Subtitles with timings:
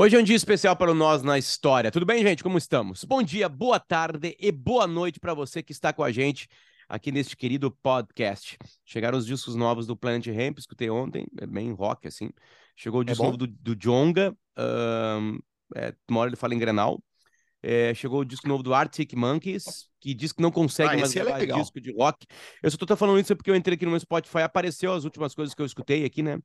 [0.00, 1.90] Hoje é um dia especial para nós na história.
[1.90, 2.40] Tudo bem, gente?
[2.40, 3.02] Como estamos?
[3.02, 6.46] Bom dia, boa tarde e boa noite para você que está com a gente
[6.88, 8.56] aqui neste querido podcast.
[8.84, 12.30] Chegaram os discos novos do Planet Ramp, escutei ontem, é bem rock, assim.
[12.76, 15.40] Chegou o disco é novo do, do Jonga, um,
[15.74, 17.02] é, uma hora ele fala em Grenal.
[17.62, 21.16] É, chegou o disco novo do Arctic Monkeys, que diz que não consegue ah, mais
[21.16, 22.24] é gravar é disco de rock.
[22.62, 25.34] Eu só tô falando isso porque eu entrei aqui no meu Spotify, apareceu as últimas
[25.34, 26.36] coisas que eu escutei aqui, né?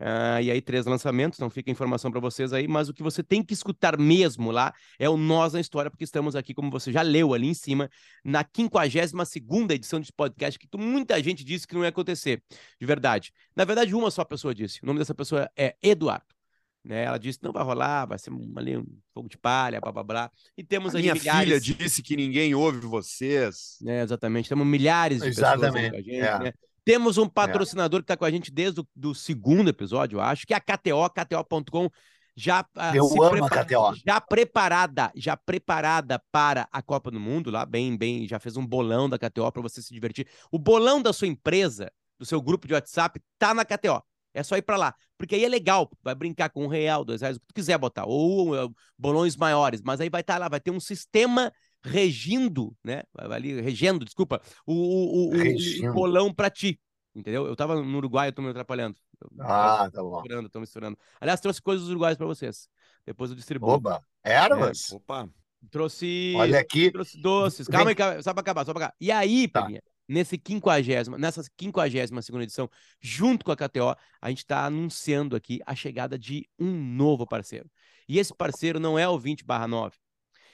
[0.00, 2.66] Uh, e aí, três lançamentos, então fica a informação para vocês aí.
[2.66, 6.04] Mas o que você tem que escutar mesmo lá é o Nós na História, porque
[6.04, 7.88] estamos aqui, como você já leu ali em cima,
[8.24, 12.42] na 52 edição desse podcast, que muita gente disse que não ia acontecer,
[12.80, 13.30] de verdade.
[13.54, 14.80] Na verdade, uma só pessoa disse.
[14.82, 16.41] O nome dessa pessoa é Eduardo.
[16.84, 17.04] Né?
[17.04, 20.02] Ela disse não vai rolar, vai ser um, ali um fogo de palha, blá blá
[20.02, 20.30] blá.
[20.56, 21.44] E temos a minha milhares...
[21.44, 23.78] filha disse que ninguém ouve vocês.
[23.86, 25.72] É, exatamente, temos milhares de exatamente.
[25.72, 26.38] pessoas com a gente, é.
[26.38, 26.52] né?
[26.84, 27.30] Temos um é.
[27.30, 28.02] patrocinador é.
[28.02, 30.60] que está com a gente desde o do segundo episódio, eu acho, que é a
[30.60, 31.88] KTO, KTO.com,
[32.34, 33.94] já ah, eu amo a KTO.
[34.04, 38.66] já preparada, já preparada para a Copa do Mundo, lá bem, bem, já fez um
[38.66, 40.26] bolão da KTO para você se divertir.
[40.50, 44.02] O bolão da sua empresa, do seu grupo de WhatsApp, tá na KTO.
[44.34, 44.94] É só ir para lá.
[45.18, 45.90] Porque aí é legal.
[46.02, 48.04] Vai brincar com um real, dois reais, o que tu quiser botar.
[48.06, 49.82] Ou uh, bolões maiores.
[49.82, 51.52] Mas aí vai estar tá lá, vai ter um sistema
[51.84, 53.02] regindo, né?
[53.12, 56.80] Vai ali, regendo, desculpa, o, o, o, o bolão para ti.
[57.14, 57.46] Entendeu?
[57.46, 58.96] Eu tava no Uruguai, eu tô me atrapalhando.
[59.40, 60.22] Ah, tá bom.
[60.22, 60.98] Misturando, tô misturando.
[61.20, 62.68] Aliás, trouxe coisas uruguaias para vocês.
[63.04, 63.70] Depois eu distribuo.
[63.70, 64.90] Oba, ervas?
[64.90, 65.28] É, opa.
[65.70, 66.34] Trouxe.
[66.36, 66.90] Olha aqui.
[66.90, 67.68] Trouxe doces.
[67.68, 68.96] Calma aí, só para acabar, só para acabar.
[69.00, 69.62] E aí, tá.
[69.62, 69.82] Peninha,
[70.12, 72.68] nesse 50, nessa 52 segunda edição,
[73.00, 77.70] junto com a KTO, a gente está anunciando aqui a chegada de um novo parceiro.
[78.08, 79.96] E esse parceiro não é o 20 9.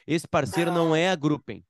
[0.06, 1.64] Esse parceiro não é a Gruppen,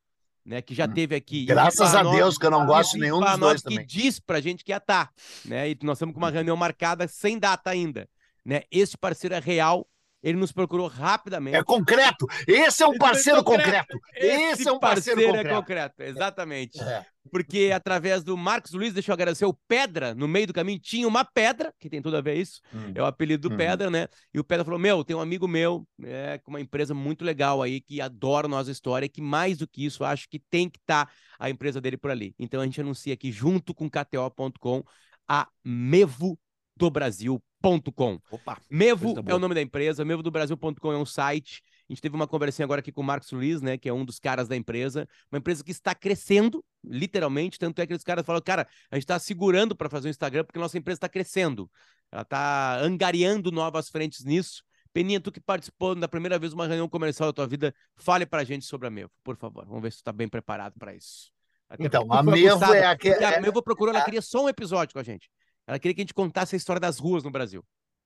[0.44, 0.62] né?
[0.62, 0.92] Que já hum.
[0.92, 1.44] teve aqui.
[1.44, 3.86] Graças a Deus que eu não gosto de nenhum dos dois que também.
[3.86, 5.12] diz pra gente que ia estar, tá,
[5.44, 5.70] né?
[5.70, 8.08] E nós estamos com uma reunião marcada sem data ainda,
[8.44, 8.62] né?
[8.70, 9.88] Esse parceiro é real
[10.22, 11.56] ele nos procurou rapidamente.
[11.56, 12.26] É concreto.
[12.46, 13.92] Esse é um parceiro concreto.
[13.92, 14.16] concreto.
[14.16, 15.48] Esse, Esse, é um parceiro, parceiro concreto.
[15.48, 16.02] É concreto.
[16.02, 16.80] Exatamente.
[16.80, 17.04] É.
[17.30, 21.06] Porque através do Marcos Luiz, deixa eu agradecer, o Pedra, no meio do caminho, tinha
[21.06, 22.92] uma pedra, que tem tudo a ver isso, hum.
[22.94, 23.56] é o apelido do hum.
[23.56, 24.08] Pedra, né?
[24.32, 27.62] E o Pedra falou: Meu, tem um amigo meu, é, com uma empresa muito legal
[27.62, 31.06] aí, que adora nossa história, que mais do que isso, acho que tem que estar
[31.06, 32.34] tá a empresa dele por ali.
[32.38, 34.82] Então a gente anuncia aqui, junto com KTO.com,
[35.28, 36.38] a Mevo
[36.78, 38.20] do Brasil Brasil.com.
[38.30, 38.58] Opa!
[38.70, 41.62] Mevo é o nome da empresa, Mevo do Brasil.com é um site.
[41.88, 44.04] A gente teve uma conversinha agora aqui com o Marcos Luiz, né, que é um
[44.04, 48.24] dos caras da empresa, uma empresa que está crescendo, literalmente, tanto é que os caras
[48.24, 51.70] falam, cara, a gente está segurando para fazer o Instagram porque nossa empresa está crescendo.
[52.12, 54.62] Ela está angariando novas frentes nisso.
[54.92, 58.24] Peninha, tu que participou da primeira vez de uma reunião comercial da tua vida, fale
[58.26, 59.66] para a gente sobre a Mevo, por favor.
[59.66, 61.30] Vamos ver se tu está bem preparado para isso.
[61.68, 63.36] Até então, a Mevo é aquela...
[63.36, 65.28] A Mevo procurou, ela queria só um episódio com a gente.
[65.68, 67.62] Ela queria que a gente contasse a história das ruas no Brasil.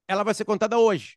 [0.09, 1.17] Ela vai ser contada hoje,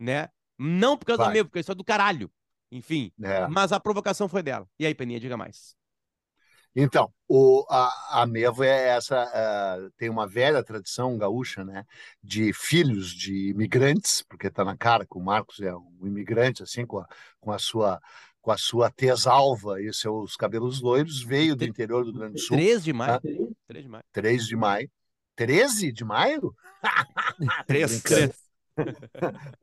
[0.00, 0.28] né?
[0.58, 1.30] Não por causa vai.
[1.30, 2.28] do meu, porque é do caralho.
[2.72, 3.46] Enfim, é.
[3.46, 4.68] mas a provocação foi dela.
[4.80, 5.76] E aí, Peninha, diga mais.
[6.74, 11.86] Então, o, a, a Mevo é essa, uh, tem uma velha tradição gaúcha, né,
[12.22, 16.84] de filhos de imigrantes, porque está na cara que o Marcos é um imigrante, assim,
[16.84, 17.08] com a,
[17.40, 18.00] com a sua
[18.42, 22.34] com a sua tez alva e seus cabelos loiros, veio do interior do Rio Grande
[22.34, 22.56] do Sul.
[22.56, 23.14] 3 de maio.
[23.14, 23.20] Tá?
[23.66, 24.04] 3 de maio.
[24.12, 24.90] 3 de maio.
[25.36, 26.54] 13 de maio?
[27.66, 28.46] 3, 3.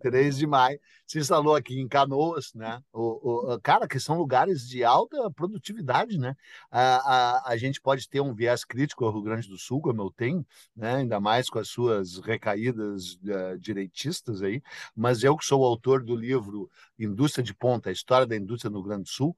[0.02, 2.82] 3 de maio, se instalou aqui em Canoas, né?
[2.92, 6.36] O, o, cara, que são lugares de alta produtividade, né?
[6.72, 10.02] A, a, a gente pode ter um viés crítico ao Rio Grande do Sul, como
[10.02, 10.46] eu tenho,
[10.76, 10.96] né?
[10.96, 14.62] ainda mais com as suas recaídas uh, direitistas aí,
[14.96, 18.70] mas eu que sou o autor do livro Indústria de Ponta, a história da indústria
[18.72, 19.38] no Rio Grande do Sul,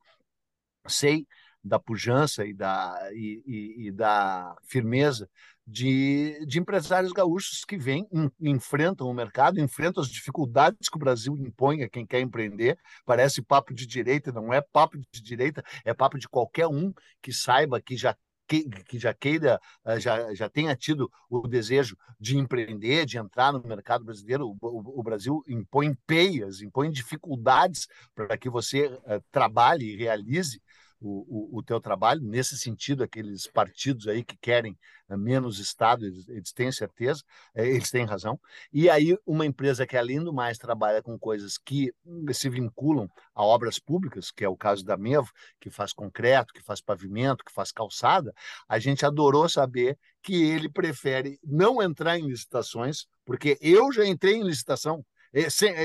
[0.88, 1.28] sei
[1.64, 5.28] da pujança e da, e, e, e da firmeza
[5.68, 8.08] de, de empresários gaúchos que vêm,
[8.40, 12.78] enfrentam o mercado, enfrentam as dificuldades que o Brasil impõe a quem quer empreender.
[13.06, 17.34] Parece papo de direita, não é papo de direita, é papo de qualquer um que
[17.34, 18.16] saiba que já
[18.48, 23.52] que, que, já queira, eh, já, já tenha tido o desejo de empreender, de entrar
[23.52, 29.24] no mercado brasileiro, o, o, o Brasil impõe peias, impõe dificuldades para que você uh,
[29.32, 30.62] trabalhe e realize
[31.00, 32.22] o, o, o teu trabalho.
[32.22, 34.78] Nesse sentido, aqueles partidos aí que querem
[35.10, 38.40] eh, menos Estado, eles, eles têm certeza, eh, eles têm razão.
[38.72, 43.10] E aí, uma empresa que, além do mais, trabalha com coisas que hum, se vinculam
[43.34, 47.44] a obras públicas, que é o caso da Mevo, que faz concreto, que faz pavimento,
[47.44, 48.34] que faz calçada,
[48.68, 54.36] a gente adorou saber que ele prefere não entrar em licitações, porque eu já entrei
[54.36, 55.06] em licitação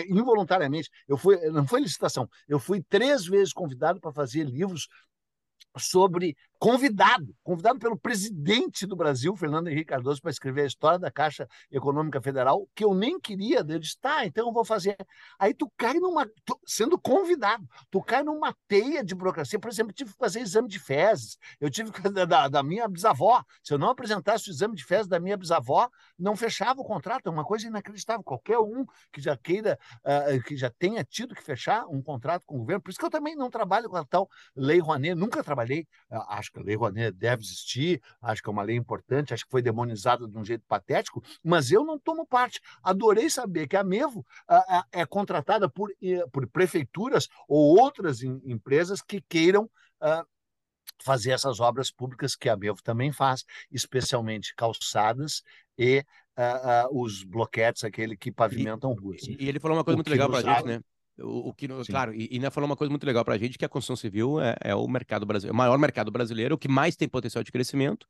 [0.08, 0.90] involuntariamente.
[1.08, 4.88] Eu fui, não foi licitação, eu fui três vezes convidado para fazer livros
[5.76, 11.10] sobre convidado, convidado pelo presidente do Brasil, Fernando Henrique Cardoso, para escrever a história da
[11.10, 13.64] Caixa Econômica Federal, que eu nem queria.
[13.66, 14.94] Eu disse, tá, então eu vou fazer.
[15.38, 16.26] Aí tu cai numa.
[16.44, 19.58] Tu, sendo convidado, tu cai numa teia de burocracia.
[19.58, 21.38] Por exemplo, eu tive que fazer exame de fezes.
[21.58, 23.42] Eu tive que da, da minha bisavó.
[23.64, 27.26] Se eu não apresentasse o exame de fezes da minha bisavó, não fechava o contrato.
[27.26, 28.22] É uma coisa inacreditável.
[28.22, 32.56] Qualquer um que já queira, uh, que já tenha tido que fechar um contrato com
[32.56, 32.82] o governo.
[32.82, 35.86] Por isso que eu também não trabalho com a tal lei Rouanet, nunca trabalhei.
[36.10, 39.32] Uh, acho acho que a Lei Rouanet deve existir, acho que é uma lei importante,
[39.32, 42.60] acho que foi demonizada de um jeito patético, mas eu não tomo parte.
[42.82, 45.90] Adorei saber que a Mevo a, a, é contratada por,
[46.32, 49.70] por prefeituras ou outras em, empresas que queiram
[50.00, 50.24] a,
[51.02, 55.42] fazer essas obras públicas que a Mevo também faz, especialmente calçadas
[55.78, 56.04] e
[56.90, 59.22] os bloquetes, aquele que pavimentam e, ruas.
[59.22, 60.80] E ele falou uma coisa o muito legal para a gente, né?
[61.22, 61.92] O, o que, Sim.
[61.92, 64.40] claro, e, e falou uma coisa muito legal para a gente, que a construção civil
[64.40, 67.52] é, é, o mercado brasileiro, o maior mercado brasileiro, o que mais tem potencial de
[67.52, 68.06] crescimento.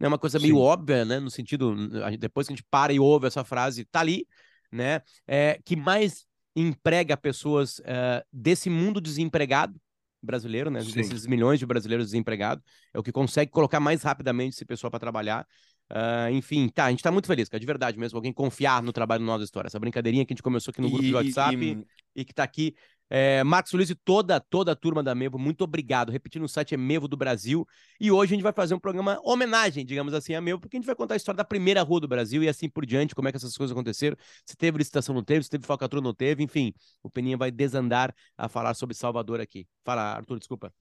[0.00, 0.08] É né?
[0.08, 0.60] uma coisa meio Sim.
[0.60, 1.20] óbvia, né?
[1.20, 1.74] No sentido,
[2.18, 4.26] depois que a gente para e ouve essa frase, tá ali,
[4.70, 5.02] né?
[5.26, 6.26] É, que mais
[6.56, 9.80] emprega pessoas é, desse mundo desempregado
[10.22, 10.80] brasileiro, né?
[10.82, 10.92] Sim.
[10.92, 12.64] Desses milhões de brasileiros desempregados,
[12.94, 15.46] é o que consegue colocar mais rapidamente esse pessoal para trabalhar.
[15.92, 18.94] Uh, enfim, tá, a gente tá muito feliz, cara, de verdade mesmo, alguém confiar no
[18.94, 19.68] trabalho do Nós História.
[19.68, 22.32] Essa brincadeirinha que a gente começou aqui no grupo e, de WhatsApp e, e, que
[22.32, 22.74] tá aqui.
[23.10, 26.10] É, Marcos Luiz e toda, toda a turma da Mevo, muito obrigado.
[26.10, 27.66] Repetindo, o site é Mevo do Brasil.
[28.00, 30.80] E hoje a gente vai fazer um programa homenagem, digamos assim, a Mevo, porque a
[30.80, 33.28] gente vai contar a história da primeira rua do Brasil e assim por diante, como
[33.28, 34.16] é que essas coisas aconteceram.
[34.46, 36.72] Se teve licitação, não teve, se teve falcatrua, não teve, enfim.
[37.02, 39.66] O Peninha vai desandar a falar sobre Salvador aqui.
[39.84, 40.72] Fala, Arthur, desculpa.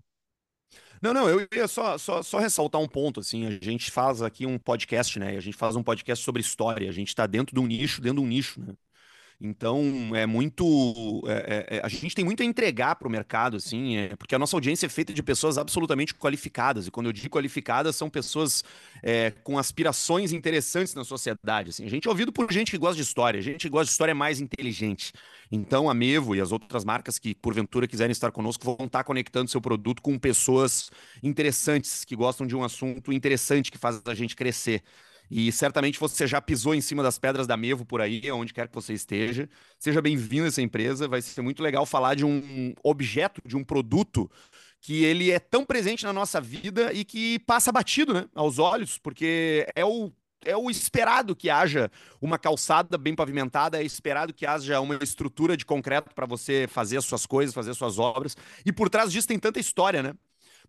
[1.01, 4.45] Não, não, eu ia só, só, só ressaltar um ponto, assim, a gente faz aqui
[4.45, 7.59] um podcast, né, a gente faz um podcast sobre história, a gente está dentro de
[7.59, 8.73] um nicho, dentro de um nicho, né,
[9.43, 11.23] então, é muito.
[11.25, 14.35] É, é, é, a gente tem muito a entregar para o mercado, assim, é, porque
[14.35, 16.85] a nossa audiência é feita de pessoas absolutamente qualificadas.
[16.85, 18.63] E quando eu digo qualificadas, são pessoas
[19.01, 21.71] é, com aspirações interessantes na sociedade.
[21.71, 21.83] Assim.
[21.83, 24.13] A gente é ouvido por gente que gosta de história, gente que gosta de história
[24.13, 25.11] mais inteligente.
[25.51, 29.49] Então, a Mevo e as outras marcas que, porventura, quiserem estar conosco vão estar conectando
[29.49, 30.91] seu produto com pessoas
[31.23, 34.83] interessantes, que gostam de um assunto interessante que faz a gente crescer.
[35.33, 38.67] E certamente você já pisou em cima das pedras da Mevo por aí, onde quer
[38.67, 39.49] que você esteja.
[39.79, 41.07] Seja bem-vindo a essa empresa.
[41.07, 44.29] Vai ser muito legal falar de um objeto, de um produto
[44.81, 48.97] que ele é tão presente na nossa vida e que passa batido, né, aos olhos,
[48.97, 50.11] porque é o
[50.43, 55.55] é o esperado que haja uma calçada bem pavimentada, é esperado que haja uma estrutura
[55.55, 58.35] de concreto para você fazer as suas coisas, fazer as suas obras.
[58.65, 60.13] E por trás disso tem tanta história, né?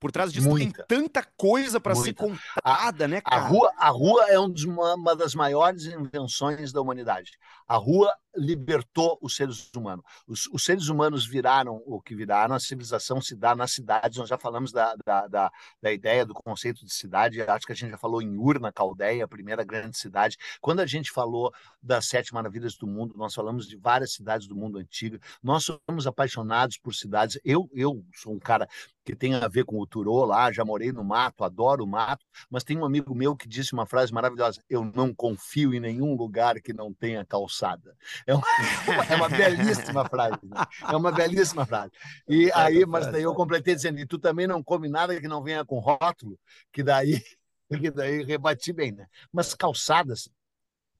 [0.02, 0.84] Por trás disso Muita.
[0.84, 3.40] tem tanta coisa para ser contada, a, né, cara?
[3.40, 7.30] A rua, a rua é um uma, uma das maiores invenções da humanidade.
[7.68, 10.04] A rua libertou os seres humanos.
[10.26, 14.18] Os, os, seres humanos viraram o que viraram, a civilização se dá nas cidades.
[14.18, 17.76] Nós já falamos da, da, da, da ideia do conceito de cidade, acho que a
[17.76, 20.36] gente já falou em Ur, na Caldeia, a primeira grande cidade.
[20.60, 21.52] Quando a gente falou
[21.82, 25.18] das sete maravilhas do mundo, nós falamos de várias cidades do mundo antigo.
[25.42, 27.38] Nós somos apaixonados por cidades.
[27.44, 28.68] Eu, eu sou um cara
[29.04, 32.24] que tem a ver com o Turô lá, já morei no mato, adoro o mato,
[32.48, 36.14] mas tem um amigo meu que disse uma frase maravilhosa: eu não confio em nenhum
[36.14, 37.96] lugar que não tenha calçada.
[38.26, 40.38] É uma, é uma belíssima frase.
[40.44, 40.56] Né?
[40.88, 41.92] É uma belíssima frase.
[42.28, 45.28] E é aí, mas daí eu completei dizendo: e tu também não come nada que
[45.28, 46.38] não venha com rótulo,
[46.72, 47.22] que daí,
[47.70, 49.06] que daí rebati bem, né?
[49.32, 50.28] Mas calçadas,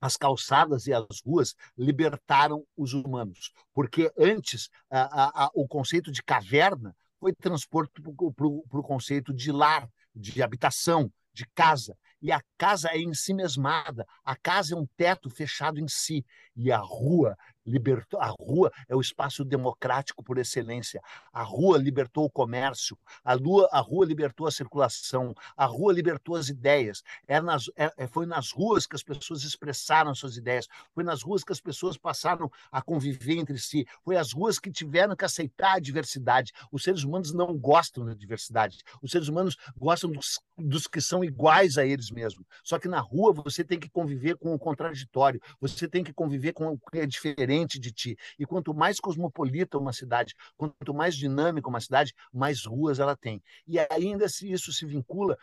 [0.01, 6.11] as calçadas e as ruas libertaram os humanos, porque antes a, a, a, o conceito
[6.11, 11.97] de caverna foi transporto para o conceito de lar, de habitação, de casa.
[12.23, 16.25] E a casa é em si mesmada, a casa é um teto fechado em si,
[16.55, 18.21] e a rua libertou.
[18.21, 21.01] A rua é o espaço democrático por excelência.
[21.33, 26.37] A rua libertou o comércio, a rua, a rua libertou a circulação, a rua libertou
[26.37, 27.03] as ideias.
[27.27, 31.23] É nas, é, é, foi nas ruas que as pessoas expressaram suas ideias, foi nas
[31.23, 35.25] ruas que as pessoas passaram a conviver entre si, foi as ruas que tiveram que
[35.25, 36.53] aceitar a diversidade.
[36.71, 41.25] Os seres humanos não gostam da diversidade, os seres humanos gostam dos, dos que são
[41.25, 42.45] iguais a eles mesmos.
[42.65, 46.53] Só que na rua você tem que conviver com o contraditório, você tem que conviver
[46.53, 48.17] com o que é diferente diferente de ti.
[48.39, 53.43] E quanto mais cosmopolita uma cidade, quanto mais dinâmica uma cidade, mais ruas ela tem.
[53.67, 55.37] E ainda se isso se vincula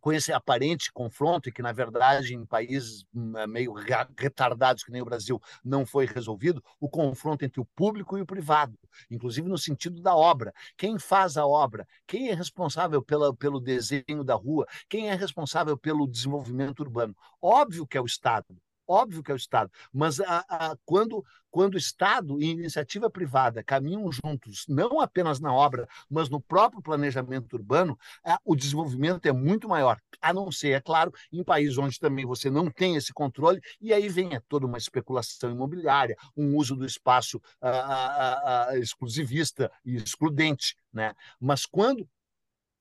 [0.00, 3.72] com esse aparente confronto, que, na verdade, em países hum, é, meio
[4.16, 8.26] retardados que nem o Brasil, não foi resolvido, o confronto entre o público e o
[8.26, 8.78] privado,
[9.10, 10.52] inclusive no sentido da obra.
[10.76, 11.86] Quem faz a obra?
[12.06, 14.64] Quem é responsável pela, pelo desenho da rua?
[14.88, 17.14] Quem é responsável pelo desenvolvimento urbano?
[17.42, 18.56] Óbvio que é o Estado.
[18.90, 19.70] Óbvio que é o Estado.
[19.92, 25.88] Mas a, a, quando, quando Estado e iniciativa privada caminham juntos, não apenas na obra,
[26.10, 29.98] mas no próprio planejamento urbano, a, o desenvolvimento é muito maior.
[30.20, 33.92] A não ser, é claro, em países onde também você não tem esse controle, e
[33.92, 37.40] aí vem é, toda uma especulação imobiliária, um uso do espaço
[38.74, 40.76] exclusivista e excludente.
[40.92, 41.14] Né?
[41.40, 42.08] Mas quando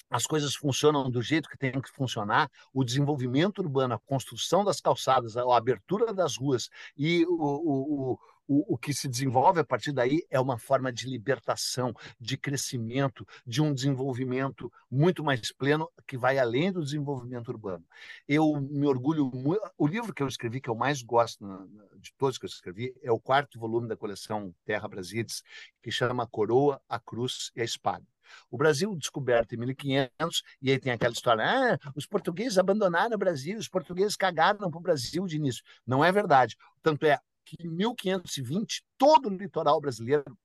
[0.10, 4.82] as coisas funcionam do jeito que tem que funcionar, o desenvolvimento urbano, a construção das
[4.82, 9.92] calçadas, a abertura das ruas e o, o, o, o que se desenvolve a partir
[9.92, 16.18] daí é uma forma de libertação, de crescimento, de um desenvolvimento muito mais pleno que
[16.18, 17.86] vai além do desenvolvimento urbano.
[18.28, 19.62] Eu me orgulho muito.
[19.78, 21.46] O livro que eu escrevi, que eu mais gosto
[21.98, 25.44] de todos que eu escrevi, é o quarto volume da coleção Terra Brasilis,
[25.84, 28.06] que chama Coroa, a Cruz e a Espada.
[28.50, 33.20] O Brasil descoberto em 1500, e aí tem aquela história: ah, os portugueses abandonaram o
[33.20, 35.64] Brasil, os portugueses cagaram para o Brasil de início.
[35.86, 36.56] Não é verdade.
[36.82, 40.38] Tanto é que em 1520, todo o litoral brasileiro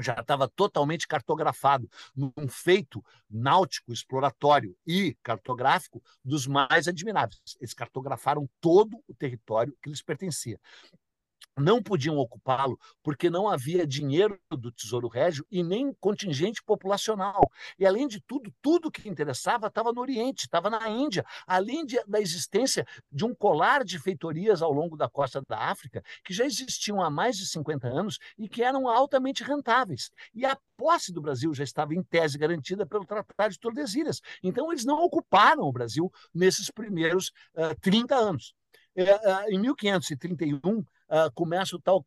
[0.00, 7.40] já estava totalmente cartografado num feito náutico, exploratório e cartográfico dos mais admiráveis.
[7.60, 10.60] Eles cartografaram todo o território que lhes pertencia
[11.58, 17.42] não podiam ocupá-lo porque não havia dinheiro do Tesouro Régio e nem contingente populacional.
[17.78, 22.02] E, além de tudo, tudo que interessava estava no Oriente, estava na Índia, além de,
[22.06, 26.44] da existência de um colar de feitorias ao longo da costa da África, que já
[26.44, 30.10] existiam há mais de 50 anos e que eram altamente rentáveis.
[30.34, 34.20] E a posse do Brasil já estava, em tese, garantida pelo Tratado de Tordesilhas.
[34.42, 38.54] Então, eles não ocuparam o Brasil nesses primeiros uh, 30 anos.
[38.96, 42.04] Uh, em 1531, uh, começa o tal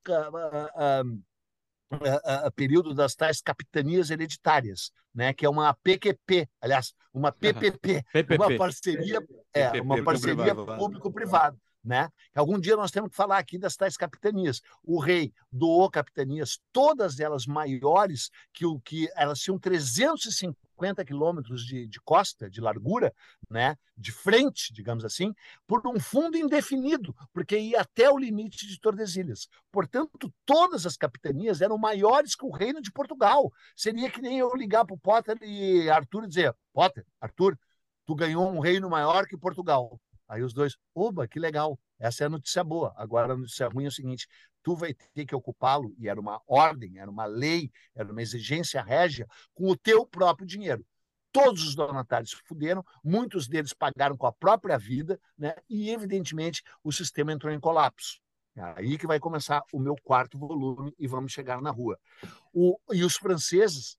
[1.91, 8.36] uh, período das tais capitanias hereditárias, né, que é uma PQP, aliás, uma PPP, PPP.
[8.36, 9.20] uma parceria,
[9.53, 11.58] é, uma parceria público-privada.
[11.83, 12.09] Né?
[12.35, 14.61] Algum dia nós temos que falar aqui das tais capitanias.
[14.83, 21.63] O rei doou capitanias, todas elas maiores que o que elas tinham 350 50 quilômetros
[21.63, 23.13] de, de costa, de largura,
[23.50, 25.33] né, de frente, digamos assim,
[25.67, 29.47] por um fundo indefinido, porque ia até o limite de Tordesilhas.
[29.71, 33.51] Portanto, todas as capitanias eram maiores que o reino de Portugal.
[33.75, 37.57] Seria que nem eu ligar para o Potter e Arthur e dizer: Potter, Arthur,
[38.05, 40.00] tu ganhou um reino maior que Portugal.
[40.31, 41.77] Aí os dois, oba, que legal.
[42.00, 42.93] Essa é a notícia boa.
[42.95, 44.25] Agora a notícia ruim é o seguinte:
[44.63, 48.81] tu vai ter que ocupá-lo, e era uma ordem, era uma lei, era uma exigência
[48.81, 50.85] régia, com o teu próprio dinheiro.
[51.33, 55.53] Todos os donatários se fuderam, muitos deles pagaram com a própria vida, né?
[55.69, 58.21] e, evidentemente, o sistema entrou em colapso.
[58.55, 62.00] É aí que vai começar o meu quarto volume e vamos chegar na rua.
[62.53, 63.97] O, e os franceses,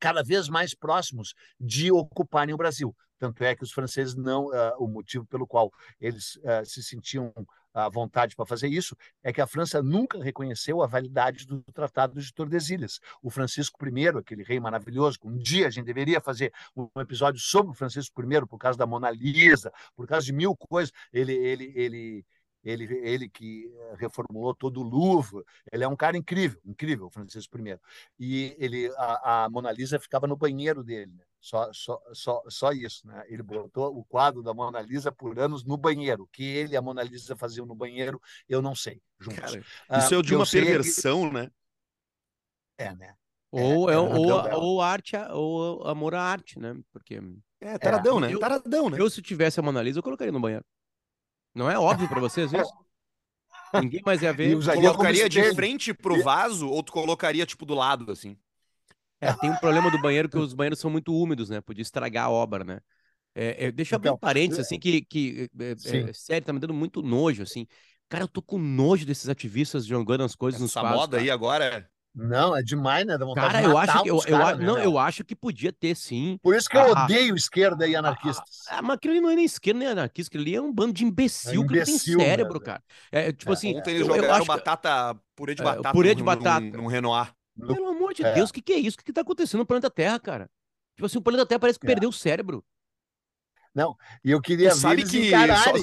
[0.00, 2.94] cada vez mais próximos de ocuparem o Brasil.
[3.18, 7.32] Tanto é que os franceses não, uh, o motivo pelo qual eles uh, se sentiam
[7.74, 12.20] a vontade para fazer isso é que a França nunca reconheceu a validade do Tratado
[12.20, 13.00] de Tordesilhas.
[13.22, 17.72] O Francisco I, aquele rei maravilhoso, um dia a gente deveria fazer um episódio sobre
[17.72, 20.92] o Francisco I por causa da Mona Lisa, por causa de mil coisas.
[21.12, 22.26] Ele, ele, ele,
[22.64, 27.58] ele, ele que eh, reformulou todo o Louvre, ele é um cara incrível, incrível, Francisco
[27.58, 27.78] I.
[28.18, 31.24] E ele, a, a Mona Lisa ficava no banheiro dele, né?
[31.42, 33.06] só, só, só, só isso.
[33.06, 33.24] Né?
[33.26, 36.22] Ele botou o quadro da Mona Lisa por anos no banheiro.
[36.22, 39.02] O que ele e a Mona Lisa faziam no banheiro, eu não sei.
[39.18, 39.40] Juntos.
[39.40, 41.34] Cara, ah, isso é de uma perversão, que...
[41.34, 41.50] né?
[42.78, 43.14] É, né?
[43.50, 46.74] Ou, é, é, ou, ou arte, ou amor à arte, né?
[46.90, 47.20] Porque.
[47.60, 48.32] É, taradão, né?
[48.32, 48.98] Eu, taradão, né?
[48.98, 50.64] Eu, se tivesse a Mona Lisa, eu colocaria no banheiro.
[51.54, 52.72] Não é óbvio para vocês isso?
[53.80, 54.58] Ninguém mais ia ver.
[54.58, 58.36] Tu colocaria de frente pro vaso ou tu colocaria, tipo, do lado, assim?
[59.20, 61.60] É, tem um problema do banheiro que os banheiros são muito úmidos, né?
[61.60, 62.80] Podia estragar a obra, né?
[63.34, 66.52] É, é, deixa eu abrir então, um parênteses, assim, que, que é, é, sério, tá
[66.52, 67.66] me dando muito nojo, assim.
[68.08, 70.90] Cara, eu tô com nojo desses ativistas jogando as coisas Essa nos quadros.
[70.90, 71.22] Essa moda cara.
[71.22, 73.16] aí agora não, é demais, né?
[73.16, 74.84] Da vontade cara, eu acho que eu, eu, cara, não, né?
[74.84, 76.38] eu acho que podia ter sim.
[76.42, 78.66] Por isso que eu ah, odeio esquerda e anarquistas.
[78.68, 80.92] Ah, mas aquilo ali não é nem esquerda nem anarquista, aquilo ali é um bando
[80.92, 82.64] de imbecil, é imbecil que não tem cérebro, né?
[82.64, 82.82] cara.
[83.10, 83.78] É, tipo é, assim.
[83.78, 85.92] Ontem eles jogaram batata, purê de batata.
[85.92, 86.60] purê de batata.
[86.60, 87.32] Num, num Renoir.
[87.58, 88.96] Pelo amor de Deus, o que, que é isso?
[88.96, 90.50] O que, que tá acontecendo no planeta Terra, cara?
[90.94, 92.64] Tipo assim, o planeta Terra parece que perdeu o cérebro.
[93.74, 95.30] Não, e eu queria ver eles que...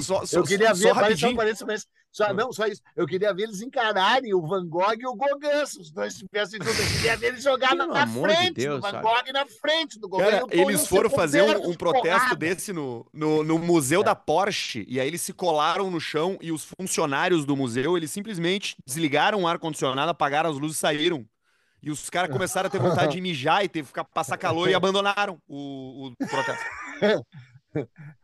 [0.02, 2.82] Só, só, eu queria ver, só, parece, mas, só, não, só isso.
[2.96, 6.60] Eu queria ver eles encararem o Van Gogh e o Gauguin, se os dois estivessem
[6.60, 6.78] juntos.
[6.78, 9.98] Eu queria ver eles jogar na, na frente de Deus, do Van Gogh na frente
[9.98, 10.30] do Gauguin.
[10.30, 14.04] Cara, eles foram fazer um, um protesto desse no, no, no museu é.
[14.04, 18.10] da Porsche, e aí eles se colaram no chão e os funcionários do museu, eles
[18.10, 21.24] simplesmente desligaram o ar-condicionado, apagaram as luzes e saíram.
[21.82, 24.74] E os caras começaram a ter vontade de mijar e ter, ficar, passar calor e
[24.74, 26.64] abandonaram o, o protesto.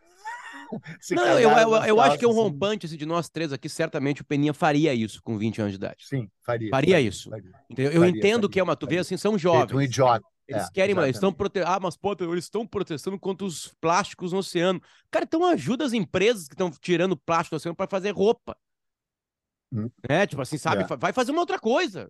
[1.12, 4.22] não, eu, eu, eu acho que é um rompante assim, de nós três aqui, certamente
[4.22, 6.06] o Peninha faria isso com 20 anos de idade.
[6.06, 6.70] Sim, faria.
[6.70, 7.30] Faria, faria isso.
[7.30, 8.76] Faria, eu faria, entendo que é uma.
[8.76, 9.74] Tu vê assim, são jovens.
[9.74, 10.24] Um idiota.
[10.48, 11.60] Eles é, querem, eles estão prote...
[11.60, 14.80] Ah, mas pô, eles estão protestando contra os plásticos no oceano.
[15.10, 18.56] Cara, então ajuda as empresas que estão tirando plástico do oceano para fazer roupa.
[19.72, 19.90] Hum.
[20.08, 20.84] É, tipo assim, sabe?
[20.84, 20.96] É.
[20.96, 22.08] Vai fazer uma outra coisa.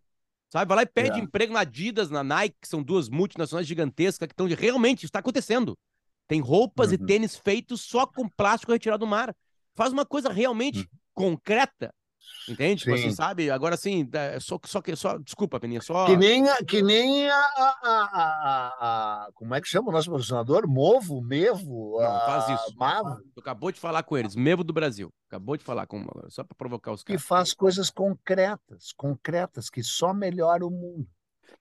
[0.51, 0.69] Sabe?
[0.69, 1.23] Vai lá e pede é.
[1.23, 4.47] emprego na Adidas, na Nike, que são duas multinacionais gigantescas que estão.
[4.47, 5.77] Realmente, isso está acontecendo.
[6.27, 6.95] Tem roupas uhum.
[6.95, 9.35] e tênis feitos só com plástico retirado do mar.
[9.75, 10.87] Faz uma coisa realmente uhum.
[11.15, 11.93] concreta
[12.49, 12.83] Entende?
[12.83, 13.51] Tipo assim, sabe?
[13.51, 15.19] Agora, assim, é só, só que só.
[15.19, 16.07] Desculpa, Peninha, só.
[16.07, 20.11] Que nem, a, que nem a, a, a, a, Como é que chama o nosso
[20.11, 20.69] patrocinador?
[20.69, 21.99] Movo, Mevo.
[22.01, 22.77] Não, faz isso.
[22.77, 23.21] Mavo.
[23.35, 25.13] Tu acabou de falar com eles, Mevo do Brasil.
[25.29, 26.05] Acabou de falar com.
[26.29, 27.21] Só para provocar os caras.
[27.21, 31.09] Que faz coisas concretas, concretas, que só melhora o mundo.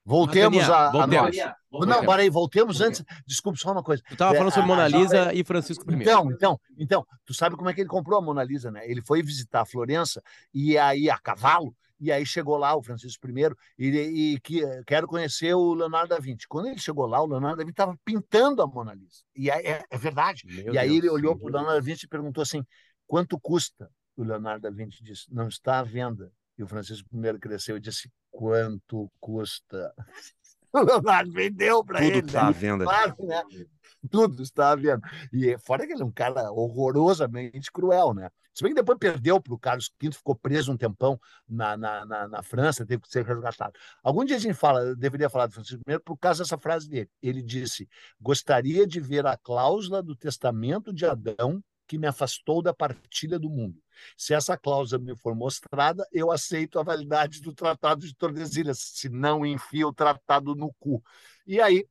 [0.06, 1.40] Voltemos a, voltemos.
[1.40, 1.88] a nós.
[1.88, 3.04] Não, para aí, voltemos antes.
[3.26, 4.04] Desculpe, só uma coisa.
[4.08, 5.96] Tu estava falando sobre Mona Lisa e Francisco I.
[5.96, 8.90] Então, então, então, tu sabe como é que ele comprou a Mona Lisa, né?
[8.90, 10.22] Ele foi visitar a Florença
[10.54, 15.08] e aí a cavalo, e aí chegou lá o Francisco I e, e que quero
[15.08, 16.48] conhecer o Leonardo da Vinci.
[16.48, 19.24] Quando ele chegou lá, o Leonardo da Vinci estava pintando a Mona Lisa.
[19.36, 20.44] E é, é, é verdade.
[20.46, 22.64] Meu e aí Deus ele olhou para o Leonardo da Vinci e perguntou assim:
[23.08, 23.90] quanto custa?
[24.16, 26.32] O Leonardo da Vinci disse: não está à venda.
[26.58, 29.94] E o Francisco I cresceu e disse: quanto custa?
[30.74, 32.22] O Leonardo vendeu para ele.
[32.22, 32.50] Tudo está né?
[32.50, 32.84] à venda.
[32.84, 33.44] Claro, né?
[34.12, 35.10] Tudo está à venda.
[35.32, 38.30] E fora que ele é um cara horrorosamente cruel, né?
[38.54, 42.06] Se bem que depois perdeu para o Carlos V, ficou preso um tempão na, na,
[42.06, 43.74] na, na, França, teve que ser resgatado.
[44.04, 47.10] Algum dia a gente fala, deveria falar do Francisco I por causa dessa frase dele.
[47.24, 47.88] Ele disse:
[48.20, 53.50] gostaria de ver a cláusula do testamento de Adão que me afastou da partilha do
[53.50, 53.82] mundo.
[54.18, 59.10] Se essa cláusula me for mostrada, eu aceito a validade do Tratado de Tordesilhas, se
[59.10, 61.04] não enfia o tratado no cu.
[61.46, 61.88] E aí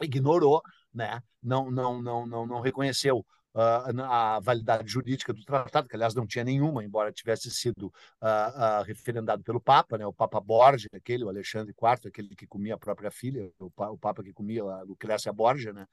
[0.00, 1.22] ignorou, né?
[1.42, 3.24] não, não, não, não, não reconheceu
[3.60, 8.82] a validade jurídica do tratado, que aliás não tinha nenhuma, embora tivesse sido uh, uh,
[8.84, 10.06] referendado pelo Papa, né?
[10.06, 13.98] o Papa Borgia, aquele, o Alexandre IV, aquele que comia a própria filha, o, o
[13.98, 15.86] Papa que comia a Lucrécia Borgia, né?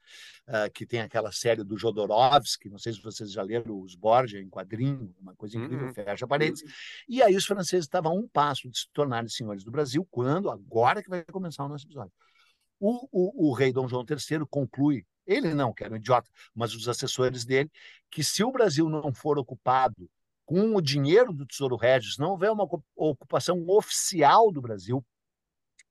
[0.74, 4.48] que tem aquela série do Jodorowsky, não sei se vocês já leram os Borgia em
[4.48, 5.94] quadrinho, uma coisa incrível, uhum.
[5.94, 6.62] fecha paredes.
[7.08, 10.50] E aí os franceses estavam a um passo de se tornarem senhores do Brasil, quando,
[10.50, 12.12] agora que vai começar o nosso episódio.
[12.78, 16.74] O, o, o, rei Dom João III conclui ele não, que era um idiota, mas
[16.74, 17.70] os assessores dele,
[18.10, 20.08] que se o Brasil não for ocupado
[20.44, 25.04] com o dinheiro do Tesouro Regis, não houver uma ocupação oficial do Brasil,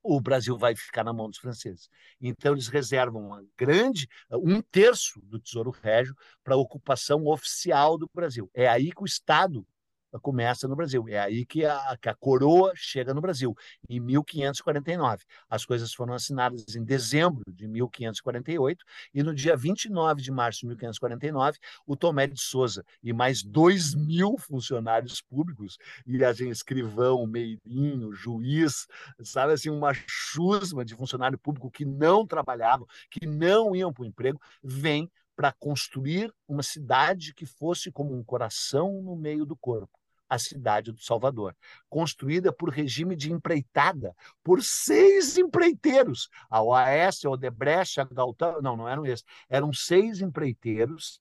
[0.02, 1.88] o Brasil vai ficar na mão dos franceses.
[2.20, 8.08] Então, eles reservam uma grande, um terço do Tesouro Régio para a ocupação oficial do
[8.12, 8.50] Brasil.
[8.52, 9.66] É aí que o Estado
[10.18, 11.04] começa no Brasil.
[11.08, 13.54] É aí que a, que a coroa chega no Brasil,
[13.88, 15.24] em 1549.
[15.48, 20.66] As coisas foram assinadas em dezembro de 1548 e no dia 29 de março de
[20.66, 28.12] 1549, o Tomé de Souza e mais dois mil funcionários públicos, e assim, escrivão, meirinho,
[28.12, 28.86] juiz,
[29.22, 34.06] sabe assim, uma chusma de funcionário público que não trabalhavam, que não iam para o
[34.06, 40.03] emprego, vem para construir uma cidade que fosse como um coração no meio do corpo
[40.28, 41.56] a cidade do Salvador,
[41.88, 46.28] construída por regime de empreitada por seis empreiteiros.
[46.50, 51.20] A OAS, a Odebrecht, a Galtão, não, não eram esses, eram seis empreiteiros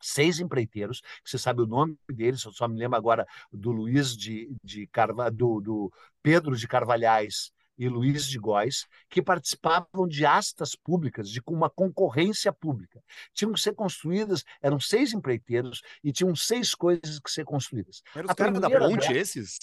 [0.00, 4.16] seis empreiteiros, que você sabe o nome deles, eu só me lembro agora do Luiz
[4.16, 10.24] de, de Carva, do, do Pedro de Carvalhais e Luiz de Góes, que participavam de
[10.24, 13.02] astas públicas, de uma concorrência pública.
[13.32, 18.02] Tinham que ser construídas, eram seis empreiteiros e tinham seis coisas que ser construídas.
[18.14, 19.58] Eram os caras da ponte, esses?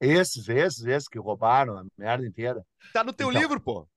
[0.00, 2.64] Esses, esses, esses que roubaram a merda inteira.
[2.92, 3.88] Tá no teu então, livro, pô.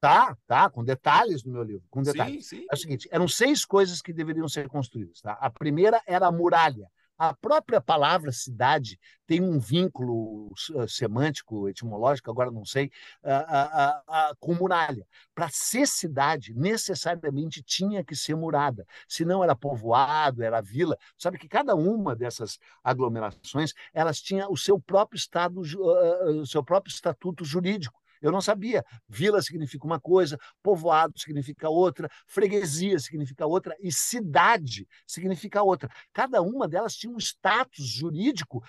[0.00, 1.86] Tá, tá, com detalhes no meu livro.
[1.88, 2.48] Com detalhes.
[2.48, 2.66] Sim, sim.
[2.70, 5.20] É o seguinte: eram seis coisas que deveriam ser construídas.
[5.20, 5.34] Tá?
[5.34, 6.88] A primeira era a muralha.
[7.22, 12.90] A própria palavra cidade tem um vínculo uh, semântico, etimológico, agora não sei,
[13.22, 15.06] uh, uh, com muralha.
[15.32, 20.98] Para ser cidade, necessariamente tinha que ser murada, senão era povoado, era vila.
[21.16, 26.92] Sabe que cada uma dessas aglomerações elas tinha o seu próprio estado, o seu próprio
[26.92, 28.01] estatuto jurídico.
[28.22, 28.84] Eu não sabia.
[29.08, 35.90] Vila significa uma coisa, povoado significa outra, freguesia significa outra e cidade significa outra.
[36.12, 38.62] Cada uma delas tinha um status jurídico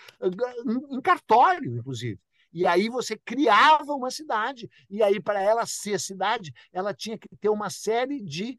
[0.92, 2.20] em cartório, inclusive.
[2.52, 4.70] E aí você criava uma cidade.
[4.90, 8.58] E aí, para ela ser cidade, ela tinha que ter uma série de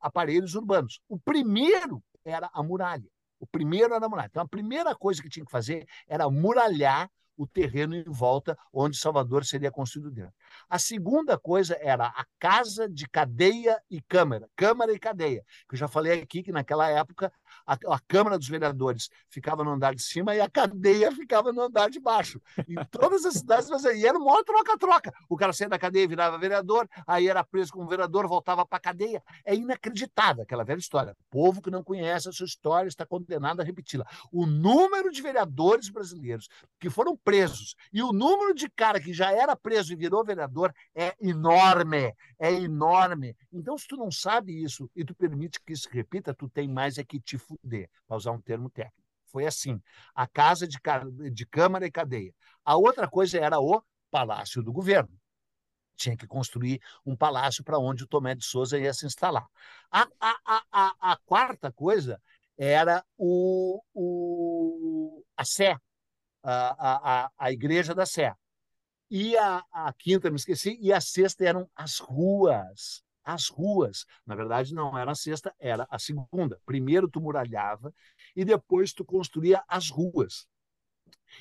[0.00, 1.00] aparelhos urbanos.
[1.08, 3.08] O primeiro era a muralha.
[3.38, 4.28] O primeiro era a muralha.
[4.30, 8.98] Então, a primeira coisa que tinha que fazer era muralhar o terreno em volta onde
[8.98, 10.34] Salvador seria construído dentro.
[10.68, 15.78] A segunda coisa era a casa de cadeia e câmara, câmara e cadeia, que eu
[15.78, 17.32] já falei aqui que naquela época
[17.66, 21.62] a, a Câmara dos Vereadores ficava no andar de cima e a cadeia ficava no
[21.62, 22.40] andar de baixo.
[22.68, 25.12] Em todas as cidades, e era uma troca-troca.
[25.28, 28.80] O cara saía da cadeia, virava vereador, aí era preso como vereador, voltava para a
[28.80, 29.22] cadeia.
[29.44, 31.12] É inacreditável aquela velha história.
[31.12, 34.06] O povo que não conhece a sua história está condenado a repeti-la.
[34.32, 39.32] O número de vereadores brasileiros que foram presos e o número de cara que já
[39.32, 43.36] era preso e virou vereador é enorme, é enorme.
[43.52, 46.98] Então, se tu não sabe isso e tu permite que isso repita, tu tem mais
[46.98, 49.00] é que te fuder, para usar um termo técnico.
[49.26, 49.80] Foi assim,
[50.14, 50.78] a casa de,
[51.30, 52.34] de Câmara e Cadeia.
[52.64, 55.18] A outra coisa era o Palácio do Governo.
[55.96, 59.46] Tinha que construir um palácio para onde o Tomé de Souza ia se instalar.
[59.90, 62.20] A, a, a, a quarta coisa
[62.56, 65.76] era o, o, a Sé,
[66.42, 68.34] a, a, a Igreja da Sé.
[69.10, 74.04] E a, a quinta, me esqueci, e a sexta eram as ruas as ruas.
[74.26, 76.60] Na verdade, não era a sexta, era a segunda.
[76.64, 77.92] Primeiro tu muralhava
[78.34, 80.46] e depois tu construía as ruas.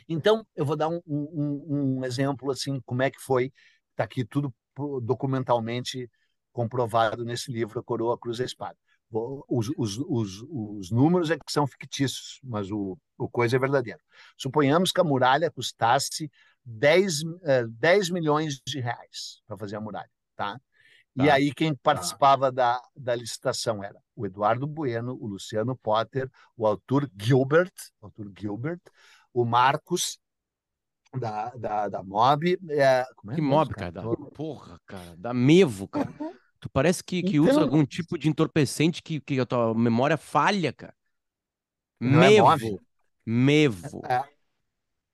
[0.08, 3.52] Então, eu vou dar um, um, um exemplo assim, como é que foi.
[3.92, 4.54] Está aqui tudo
[5.02, 6.10] documentalmente
[6.52, 8.78] comprovado nesse livro, A Coroa, Cruz e a Espada.
[9.12, 14.00] Os, os, os, os, números é que são fictícios, mas o, o coisa é verdadeiro.
[14.38, 16.30] Suponhamos que a muralha custasse
[16.64, 17.22] 10,
[17.72, 20.62] 10 eh, milhões de reais para fazer a muralha, tá?
[21.20, 21.26] Tá.
[21.26, 21.80] E aí quem tá.
[21.84, 22.52] participava tá.
[22.52, 28.80] da, da licitação era o Eduardo Bueno, o Luciano Potter, o Arthur Gilbert, Arthur Gilbert,
[29.34, 30.18] o Marcos
[31.14, 32.58] da, da, da Mob.
[32.70, 33.92] É, é que Mob, cara?
[33.92, 34.04] Da,
[34.34, 36.10] porra, cara, da Mevo, cara.
[36.62, 37.50] Tu parece que, que então...
[37.50, 40.96] usa algum tipo de entorpecente que, que a tua memória falha, cara.
[42.02, 42.52] É Mevo.
[42.54, 42.80] É
[43.26, 44.02] Mevo.
[44.06, 44.24] É,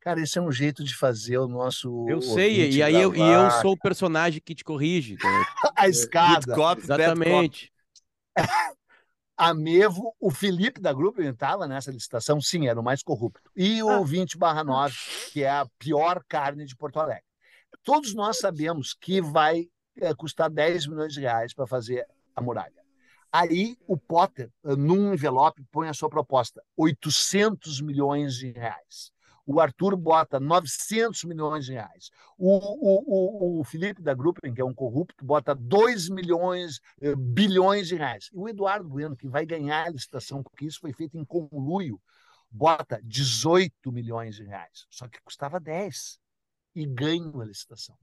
[0.06, 2.06] Cara, esse é um jeito de fazer o nosso.
[2.08, 5.18] Eu sei, e aí eu, e eu sou o personagem que te corrige.
[5.76, 6.54] a escada.
[6.54, 7.74] Cop, Exatamente.
[9.36, 13.50] a Mevo, o Felipe da Grupo estava nessa licitação, sim, era o mais corrupto.
[13.56, 14.04] E o ah.
[14.04, 14.96] 20 barra 9,
[15.32, 17.24] que é a pior carne de Porto Alegre.
[17.84, 19.68] Todos nós sabemos que vai
[20.00, 22.86] é, custar 10 milhões de reais para fazer a muralha.
[23.32, 29.14] Aí o Potter, num envelope, põe a sua proposta: 800 milhões de reais.
[29.45, 32.10] O Arthur bota 900 milhões de reais.
[32.38, 37.15] O, o, o, o Felipe da Gruppen, que é um corrupto, bota 2 milhões, eh,
[37.15, 38.29] bilhões de reais.
[38.34, 42.01] E o Eduardo Bueno, que vai ganhar a licitação, porque isso foi feito em conluio,
[42.49, 44.88] bota 18 milhões de reais.
[44.89, 46.19] Só que custava 10
[46.73, 47.95] e ganham a licitação.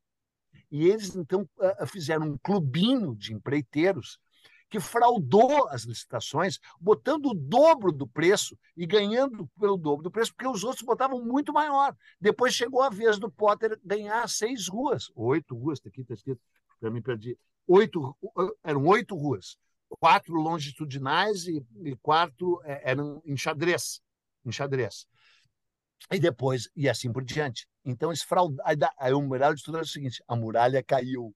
[0.71, 1.49] E eles, então,
[1.87, 4.19] fizeram um clubinho de empreiteiros
[4.73, 10.33] que fraudou as licitações, botando o dobro do preço e ganhando pelo dobro do preço,
[10.33, 11.95] porque os outros botavam muito maior.
[12.19, 16.41] Depois chegou a vez do Potter ganhar seis ruas, oito ruas, está aqui, está escrito,
[16.81, 17.39] para mim perdi.
[17.67, 18.17] Oito,
[18.65, 19.59] eram oito ruas,
[20.01, 24.01] quatro longitudinais e, e quatro é, eram em xadrez,
[24.43, 25.07] em xadrez.
[26.11, 27.69] E depois, e assim por diante.
[27.85, 31.35] Então, esse fraude, aí, aí o muralha de tudo é o seguinte: a muralha caiu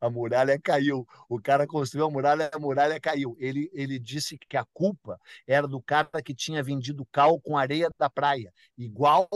[0.00, 1.06] a muralha caiu.
[1.28, 3.36] O cara construiu a muralha, a muralha caiu.
[3.38, 7.88] Ele, ele disse que a culpa era do cara que tinha vendido cal com areia
[7.98, 9.28] da praia, igual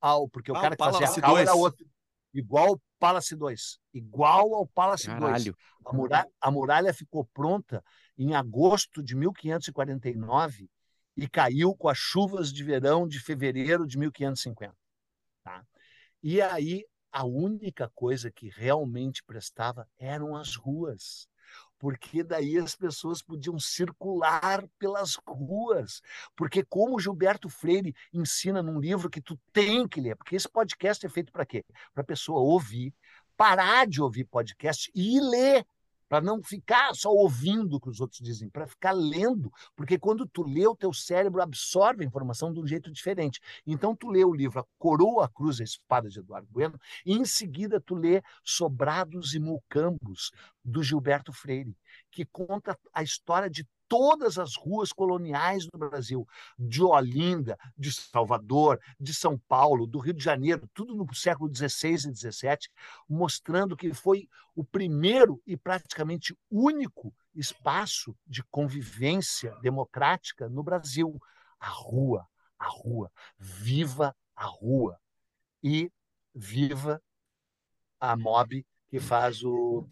[0.00, 0.28] ao.
[0.28, 1.86] Porque o ah, cara que fazia cal era outro.
[2.32, 3.78] Igual ao Palace 2.
[3.92, 5.54] Igual ao Palace Caralho.
[5.54, 5.56] 2.
[5.84, 7.82] A muralha, a muralha ficou pronta
[8.18, 10.68] em agosto de 1549
[11.16, 14.74] e caiu com as chuvas de verão de fevereiro de 1550.
[15.44, 15.64] Tá?
[16.22, 21.28] E aí a única coisa que realmente prestava eram as ruas
[21.78, 26.00] porque daí as pessoas podiam circular pelas ruas.
[26.34, 31.04] Porque como Gilberto Freire ensina num livro que tu tem que ler, porque esse podcast
[31.04, 31.62] é feito para quê?
[31.92, 32.94] Para a pessoa ouvir,
[33.36, 35.66] parar de ouvir podcast e ler
[36.14, 40.24] para não ficar só ouvindo o que os outros dizem, para ficar lendo, porque quando
[40.28, 43.40] tu lê, o teu cérebro absorve a informação de um jeito diferente.
[43.66, 47.14] Então tu lê o livro A Coroa, a Cruz, a Espada de Eduardo Bueno, e
[47.14, 50.30] em seguida tu lê Sobrados e Mulcambos,
[50.64, 51.76] do Gilberto Freire,
[52.12, 56.26] que conta a história de todas as ruas coloniais do Brasil,
[56.58, 61.94] de Olinda, de Salvador, de São Paulo, do Rio de Janeiro, tudo no século XVI
[61.94, 62.58] e XVII,
[63.08, 71.20] mostrando que foi o primeiro e praticamente único espaço de convivência democrática no Brasil.
[71.58, 72.26] A rua,
[72.58, 74.98] a rua, viva a rua.
[75.62, 75.90] E
[76.34, 77.00] viva
[78.00, 79.88] a MOB que faz o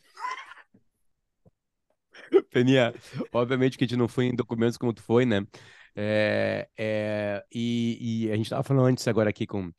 [2.51, 2.95] Peninha,
[3.33, 5.47] obviamente que a gente não foi em documentos como tu foi, né?
[5.95, 9.71] É, é, e, e, a gente estava falando antes agora aqui com,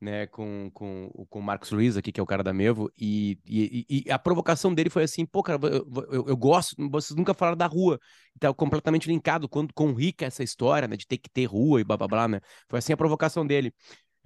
[0.00, 3.38] né, com, com, com o Marcos Luiz aqui, que é o cara da Mevo, e,
[3.44, 7.34] e, e a provocação dele foi assim, pô, cara, eu, eu, eu, gosto, vocês nunca
[7.34, 7.98] falaram da rua,
[8.38, 11.84] tá completamente linkado com, com rica essa história, né, de ter que ter rua e
[11.84, 13.74] blá, blá, blá, né, foi assim a provocação dele.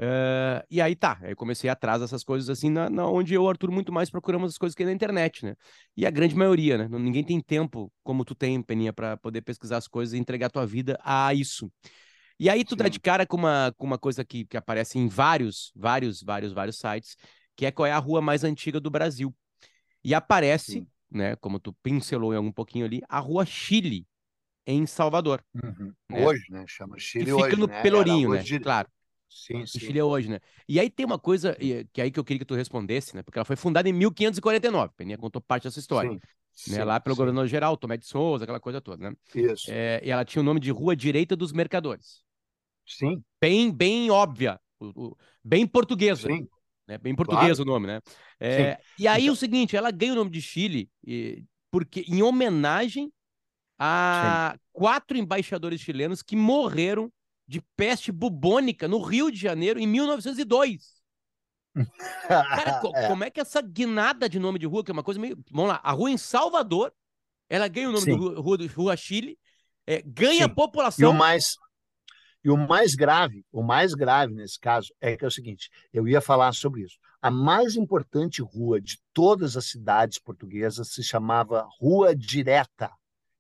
[0.01, 3.71] Uh, e aí tá, aí comecei atrás dessas coisas assim, na, na, onde eu Arthur
[3.71, 5.55] muito mais procuramos as coisas que na internet, né?
[5.95, 6.89] E a grande maioria, né?
[6.99, 10.67] Ninguém tem tempo como tu tem, Peninha, para poder pesquisar as coisas e entregar tua
[10.67, 11.71] vida a isso.
[12.39, 12.77] E aí tu Sim.
[12.77, 16.55] dá de cara com uma, com uma coisa que, que aparece em vários, vários, vários,
[16.55, 17.15] vários sites,
[17.55, 19.37] que é qual é a rua mais antiga do Brasil.
[20.03, 20.87] E aparece, Sim.
[21.11, 24.07] né, como tu pincelou em um pouquinho ali, a Rua Chile,
[24.67, 25.45] em Salvador.
[25.63, 25.93] Uhum.
[26.09, 26.27] Né?
[26.27, 26.65] Hoje, né?
[26.67, 27.83] Chama Chile que fica hoje, no né?
[27.83, 28.43] Pelourinho, né?
[28.43, 28.59] De...
[28.59, 28.89] Claro.
[29.31, 29.79] Sim, sim.
[29.79, 30.41] Chile é hoje, né?
[30.69, 31.57] E aí tem uma coisa
[31.93, 33.23] que aí que eu queria que tu respondesse, né?
[33.23, 34.93] Porque ela foi fundada em 1549.
[34.97, 36.11] Peninha contou parte dessa história.
[36.11, 36.17] Sim,
[36.73, 36.79] né?
[36.79, 39.17] Sim, lá pelo governador geral, Tomé de Souza, aquela coisa toda, né?
[39.35, 39.71] Isso.
[39.71, 42.23] É, e ela tinha o nome de Rua Direita dos Mercadores.
[42.85, 43.23] Sim.
[43.41, 44.61] Bem, bem óbvia,
[45.45, 46.27] bem portuguesa.
[46.27, 46.49] Sim.
[46.89, 46.99] Né?
[46.99, 47.63] Bem português claro.
[47.63, 48.01] o nome, né?
[48.41, 49.35] É, e aí então...
[49.35, 50.91] o seguinte, ela ganha o nome de Chile
[51.71, 53.13] porque em homenagem
[53.79, 57.11] a quatro embaixadores chilenos que morreram
[57.51, 61.03] de peste bubônica no Rio de Janeiro em 1902.
[62.29, 63.09] Cara, é.
[63.09, 65.37] como é que essa guinada de nome de rua, que é uma coisa meio.
[65.51, 66.95] Vamos lá, a rua em Salvador,
[67.49, 68.13] ela ganha o nome Sim.
[68.13, 69.37] de rua, rua, rua Chile,
[69.85, 70.55] é, ganha Sim.
[70.55, 71.11] população.
[71.11, 71.57] E o mais,
[72.45, 76.07] e o mais grave, o mais grave nesse caso é que é o seguinte, eu
[76.07, 76.99] ia falar sobre isso.
[77.21, 82.93] A mais importante rua de todas as cidades portuguesas se chamava Rua Direta,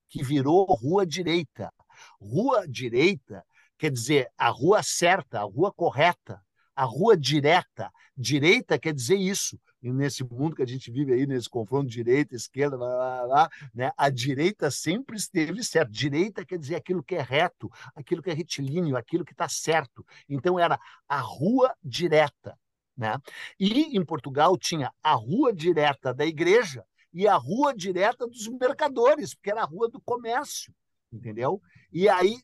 [0.08, 1.72] que virou Rua Direita.
[2.20, 3.44] Rua Direita
[3.80, 6.40] quer dizer a rua certa, a rua correta,
[6.76, 7.90] a rua direta.
[8.16, 12.34] Direita quer dizer isso e nesse mundo que a gente vive aí, nesse confronto direita,
[12.34, 13.90] esquerda, lá, né?
[13.96, 15.90] a direita sempre esteve certo.
[15.90, 20.04] Direita quer dizer aquilo que é reto, aquilo que é retilíneo, aquilo que está certo.
[20.28, 22.58] Então era a rua direta.
[22.94, 23.16] Né?
[23.58, 29.34] E em Portugal tinha a rua direta da igreja e a rua direta dos mercadores,
[29.34, 30.74] porque era a rua do comércio,
[31.12, 31.60] entendeu?
[31.92, 32.36] E aí,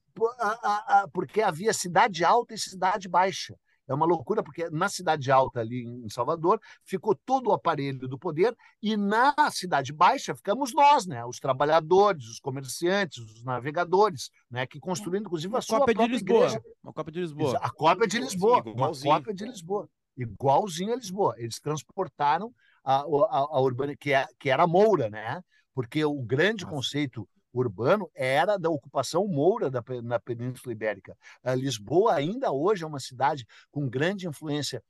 [1.12, 3.56] porque havia cidade alta e cidade baixa.
[3.88, 8.18] É uma loucura, porque na Cidade Alta, ali em Salvador, ficou todo o aparelho do
[8.18, 11.24] poder, e na Cidade Baixa ficamos nós, né?
[11.24, 14.66] os trabalhadores, os comerciantes, os navegadores, né?
[14.66, 16.46] que construíram, inclusive, a, a sua própria de Lisboa.
[16.46, 16.62] igreja.
[16.82, 17.58] Uma cópia de Lisboa.
[17.62, 18.62] A cópia de Lisboa.
[18.66, 19.12] Igualzinho.
[19.12, 19.88] Uma cópia de Lisboa.
[20.16, 21.34] Igualzinho a Lisboa.
[21.38, 22.52] Eles transportaram
[22.84, 25.40] a, a, a urbana, que, é, que era a Moura, né?
[25.72, 26.74] Porque o grande Nossa.
[26.74, 31.16] conceito urbano era da ocupação moura da, na Península Ibérica.
[31.42, 34.82] A Lisboa ainda hoje é uma cidade com grande influência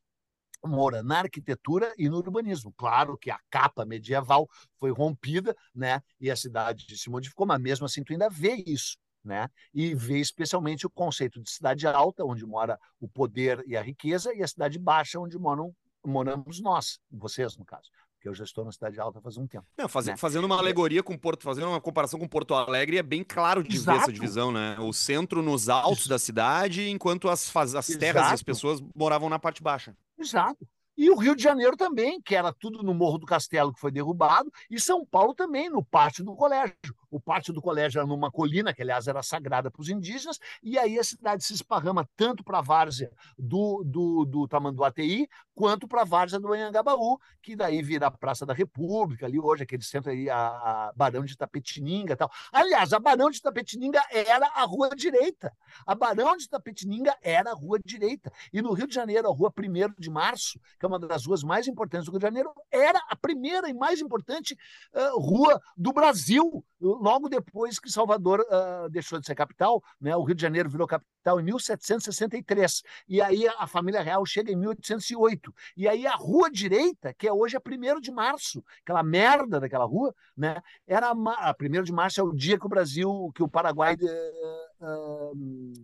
[0.65, 2.73] moura na arquitetura e no urbanismo.
[2.77, 4.49] Claro que a capa medieval
[4.79, 6.01] foi rompida, né?
[6.21, 8.97] E a cidade se modificou, mas mesmo assim tu ainda vê isso.
[9.25, 9.49] Né?
[9.75, 14.33] E vê especialmente o conceito de cidade alta, onde mora o poder e a riqueza,
[14.33, 15.75] e a cidade baixa, onde moram,
[16.05, 17.91] moramos nós, vocês, no caso
[18.29, 19.67] eu já estou na Cidade Alta faz um tempo.
[19.77, 20.17] Não, faz, né?
[20.17, 23.77] Fazendo uma alegoria com Porto, fazendo uma comparação com Porto Alegre, é bem claro de
[23.77, 23.99] Exato.
[23.99, 24.77] ver essa divisão, né?
[24.79, 26.09] O centro nos altos Isso.
[26.09, 29.97] da cidade, enquanto as, as terras e as pessoas moravam na parte baixa.
[30.19, 30.67] Exato.
[30.97, 33.93] E o Rio de Janeiro também, que era tudo no Morro do Castelo, que foi
[33.93, 36.75] derrubado, e São Paulo também, no pátio do colégio.
[37.11, 40.79] O pátio do colégio era numa colina, que aliás era sagrada para os indígenas, e
[40.79, 46.03] aí a cidade se esparrama tanto para a várzea do, do, do Tamanduateí, quanto para
[46.03, 50.11] a várzea do Anhangabaú, que daí vira a Praça da República, ali hoje, aquele centro
[50.11, 52.31] aí, a, a Barão de Tapetininga e tal.
[52.53, 55.53] Aliás, a Barão de Tapetininga era a rua direita.
[55.87, 58.31] A Barão de Tapetininga era a rua direita.
[58.53, 61.43] E no Rio de Janeiro, a rua 1 de Março, que é uma das ruas
[61.43, 64.57] mais importantes do Rio de Janeiro, era a primeira e mais importante
[64.95, 70.23] uh, rua do Brasil logo depois que Salvador uh, deixou de ser capital, né, o
[70.23, 72.83] Rio de Janeiro virou capital em 1763.
[73.09, 75.55] E aí a família real chega em 1808.
[75.77, 79.85] E aí a rua direita, que é hoje a 1 de março, aquela merda daquela
[79.85, 83.43] rua, né, era a, a 1 de março é o dia que o Brasil, que
[83.43, 85.77] o Paraguai uh, uh,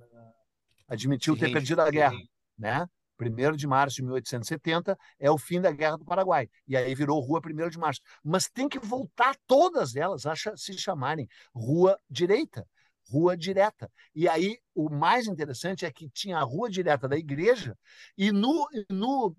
[0.88, 2.16] admitiu ter perdido a guerra.
[2.58, 2.86] Né?
[3.20, 6.48] 1 de março de 1870 é o fim da Guerra do Paraguai.
[6.66, 8.00] E aí virou Rua 1 de Março.
[8.22, 12.66] Mas tem que voltar todas elas a se chamarem Rua Direita,
[13.08, 13.90] Rua Direta.
[14.14, 17.76] E aí o mais interessante é que tinha a Rua Direta da igreja
[18.16, 19.36] e no, no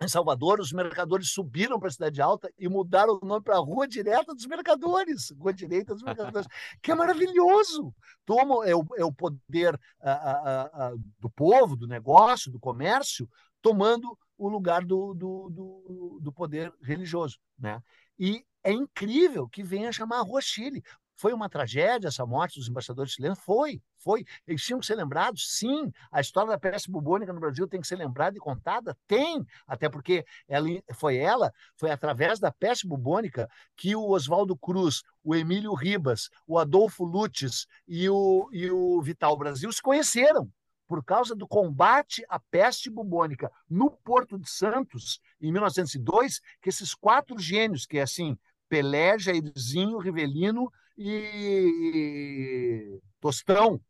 [0.00, 3.88] em Salvador, os mercadores subiram para a Cidade Alta e mudaram o nome para Rua
[3.88, 6.46] Direta dos Mercadores, Rua Direita dos Mercadores,
[6.80, 7.92] que é maravilhoso.
[8.24, 13.28] Toma, é, o, é o poder a, a, a, do povo, do negócio, do comércio,
[13.60, 17.38] tomando o lugar do, do, do, do poder religioso.
[17.58, 17.82] Né?
[18.16, 20.82] E é incrível que venha chamar Rua Chile.
[21.18, 23.40] Foi uma tragédia essa morte dos embaixadores chilenos?
[23.40, 24.24] Foi, foi.
[24.46, 25.50] Eles tinham que ser lembrados?
[25.58, 25.92] Sim.
[26.12, 28.96] A história da peste bubônica no Brasil tem que ser lembrada e contada?
[29.06, 29.44] Tem.
[29.66, 35.34] Até porque ela, foi ela, foi através da peste bubônica que o Oswaldo Cruz, o
[35.34, 40.48] Emílio Ribas, o Adolfo Lutes e o, e o Vital Brasil se conheceram
[40.86, 46.94] por causa do combate à peste bubônica no Porto de Santos, em 1902, que esses
[46.94, 53.80] quatro gênios, que é assim, Pelé, Jairzinho, Rivelino e Tostão,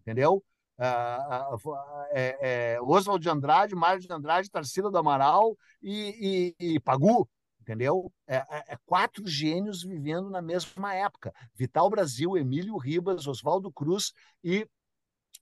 [0.00, 0.42] entendeu?
[0.78, 6.74] Ah, ah, é, é, Oswald de Andrade, Mário de Andrade, Tarsila do Amaral e, e,
[6.74, 7.28] e Pagu,
[7.60, 8.12] entendeu?
[8.26, 11.34] É, é, é, quatro gênios vivendo na mesma época.
[11.54, 14.66] Vital Brasil, Emílio Ribas, Oswaldo Cruz e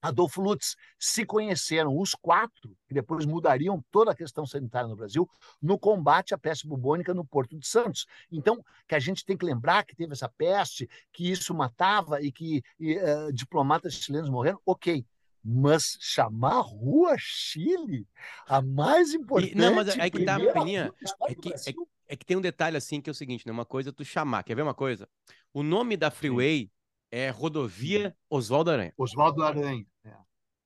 [0.00, 5.28] Adolfo Lutz se conheceram os quatro, que depois mudariam toda a questão sanitária no Brasil,
[5.60, 8.06] no combate à peste bubônica no Porto de Santos.
[8.30, 12.30] Então, que a gente tem que lembrar que teve essa peste, que isso matava e
[12.30, 15.04] que e, uh, diplomatas chilenos morreram, ok.
[15.48, 18.06] Mas chamar Rua Chile,
[18.48, 19.52] a mais importante.
[19.52, 20.92] E, não, mas é que tá, Peninha,
[21.28, 21.74] é que, é,
[22.08, 23.52] é, que tem um detalhe assim que é o seguinte, né?
[23.52, 25.08] Uma coisa é tu chamar, quer ver uma coisa?
[25.54, 26.68] O nome da freeway
[27.16, 28.92] é rodovia Oswaldo Aranha.
[28.98, 29.86] Oswaldo Aranha.
[30.04, 30.12] É.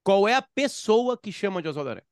[0.03, 2.07] Qual é a pessoa que chama de Oswaldo Aranha?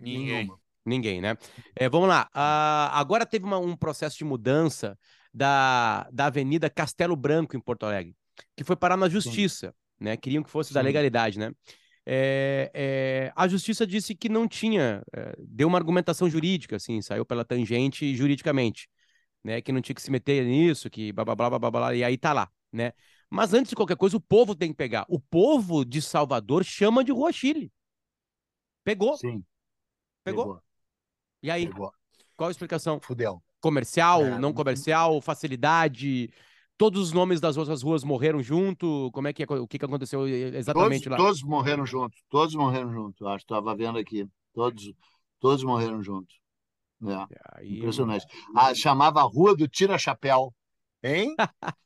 [0.00, 0.50] Ninguém.
[0.84, 1.36] Ninguém, né?
[1.76, 2.28] É, vamos lá.
[2.34, 4.98] Uh, agora teve uma, um processo de mudança
[5.32, 8.16] da, da Avenida Castelo Branco, em Porto Alegre,
[8.56, 10.04] que foi parar na justiça, Sim.
[10.04, 10.16] né?
[10.16, 10.74] Queriam que fosse Sim.
[10.74, 11.52] da legalidade, né?
[12.04, 17.24] É, é, a justiça disse que não tinha, é, deu uma argumentação jurídica, assim, saiu
[17.24, 18.88] pela tangente juridicamente,
[19.44, 19.60] né?
[19.60, 22.16] Que não tinha que se meter nisso, que blá blá blá blá blá, e aí
[22.16, 22.92] tá lá, né?
[23.32, 25.06] Mas antes de qualquer coisa, o povo tem que pegar.
[25.08, 27.72] O povo de Salvador chama de Rua Chile.
[28.84, 29.16] Pegou?
[29.16, 29.42] Sim.
[30.22, 30.44] Pegou?
[30.44, 30.62] Pegou.
[31.42, 31.66] E aí?
[31.66, 31.90] Pegou.
[32.36, 33.00] Qual a explicação?
[33.00, 33.42] Fudeu.
[33.58, 36.30] Comercial, é, não comercial, facilidade.
[36.76, 39.10] Todos os nomes das outras ruas morreram junto?
[39.12, 41.16] Como é que o que, aconteceu exatamente todos, lá?
[41.16, 42.22] Todos morreram juntos.
[42.28, 43.26] Todos morreram juntos.
[43.26, 44.28] Acho que estava vendo aqui.
[44.52, 44.92] Todos,
[45.40, 46.38] todos morreram juntos.
[47.02, 47.38] É.
[47.54, 47.78] Aí...
[47.78, 48.26] Impressionante.
[48.54, 50.52] Ah, chamava Rua do Tira Chapéu.
[51.02, 51.34] Hein?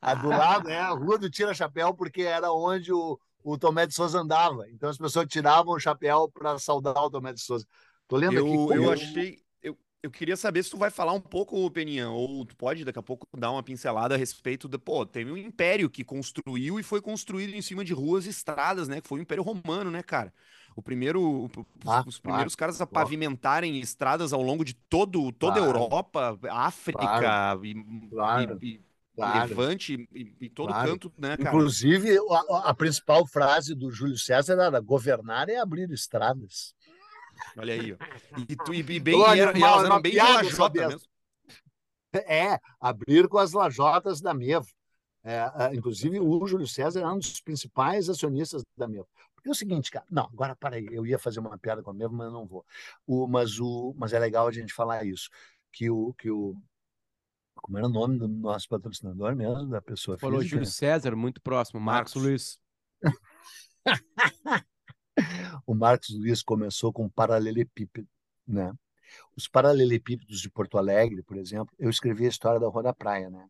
[0.00, 3.86] A do lado é a Rua do Tira Chapéu, porque era onde o, o Tomé
[3.86, 4.68] de Souza andava.
[4.70, 7.66] Então as pessoas tiravam o chapéu para saudar o Tomé de Souza.
[8.06, 8.76] Tô lendo eu, aqui.
[8.76, 9.38] Eu achei.
[9.62, 12.98] Eu, eu queria saber se tu vai falar um pouco, Peninha, ou tu pode daqui
[12.98, 14.78] a pouco dar uma pincelada a respeito do.
[14.78, 18.86] Pô, teve um império que construiu e foi construído em cima de ruas e estradas,
[18.86, 19.00] né?
[19.00, 20.32] Que foi o Império Romano, né, cara?
[20.76, 21.50] O primeiro,
[21.86, 26.38] ah, os primeiros claro, caras a pavimentarem estradas ao longo de todo, toda a Europa,
[26.50, 27.72] África claro, e,
[28.60, 28.85] e,
[29.16, 29.48] Claro.
[29.48, 30.90] Levante em, todo claro.
[30.90, 31.48] canto, né, cara?
[31.48, 32.18] Inclusive,
[32.50, 36.74] a, a, principal frase do Júlio César era governar é abrir estradas.
[37.56, 37.96] Olha aí, ó.
[38.46, 41.08] E, tu, e, bem, Olha, e, era, uma, elas eram bem lajota mesmo.
[42.12, 44.68] É, abrir com as lajotas da Mevo.
[45.24, 49.08] É, é, inclusive, o Júlio César era um dos principais acionistas da Mevo.
[49.34, 51.90] Porque é o seguinte, cara, não, agora para aí, eu ia fazer uma piada com
[51.90, 52.66] a Mevo, mas não vou.
[53.06, 55.30] O, mas, o, mas é legal a gente falar isso,
[55.72, 56.54] que o, que o,
[57.62, 60.56] como era o nome do nosso patrocinador mesmo, da pessoa Falou física?
[60.56, 61.80] Júlio César, muito próximo.
[61.80, 62.22] Marcos, Marcos.
[62.22, 62.60] Luiz.
[65.66, 68.08] o Marcos Luiz começou com paralelepípedo,
[68.46, 68.72] né?
[69.36, 73.30] Os paralelepípedos de Porto Alegre, por exemplo, eu escrevi a história da Rua da Praia,
[73.30, 73.46] né?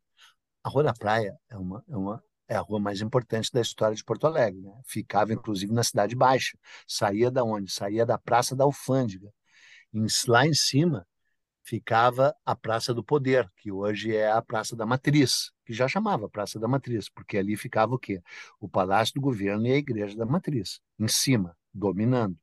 [0.62, 3.96] A Rua da Praia é uma, é uma é a rua mais importante da história
[3.96, 4.72] de Porto Alegre, né?
[4.84, 6.56] Ficava inclusive na Cidade Baixa.
[6.86, 7.72] Saía da onde?
[7.72, 9.32] Saía da Praça da Alfândega.
[10.28, 11.06] Lá em cima
[11.66, 16.28] ficava a Praça do Poder, que hoje é a Praça da Matriz, que já chamava
[16.28, 18.22] Praça da Matriz, porque ali ficava o quê?
[18.60, 22.38] O Palácio do Governo e a Igreja da Matriz, em cima, dominando.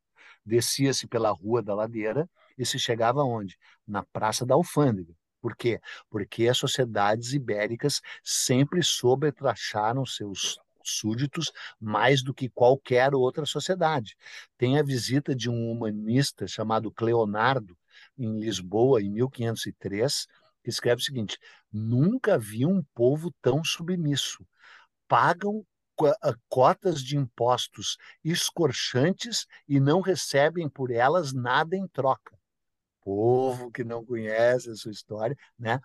[0.46, 3.58] Descia-se pela Rua da Ladeira e se chegava onde?
[3.88, 5.16] Na Praça da Alfândega.
[5.42, 5.80] Por quê?
[6.10, 14.18] Porque as sociedades ibéricas sempre sobretracharam seus súditos mais do que qualquer outra sociedade.
[14.58, 17.78] Tem a visita de um humanista chamado Cleonardo,
[18.18, 20.28] em Lisboa, em 1503,
[20.64, 21.38] que escreve o seguinte:
[21.72, 24.46] Nunca vi um povo tão submisso.
[25.08, 25.66] Pagam
[26.50, 32.38] cotas de impostos escorchantes e não recebem por elas nada em troca.
[33.02, 35.80] Povo que não conhece a sua história, né?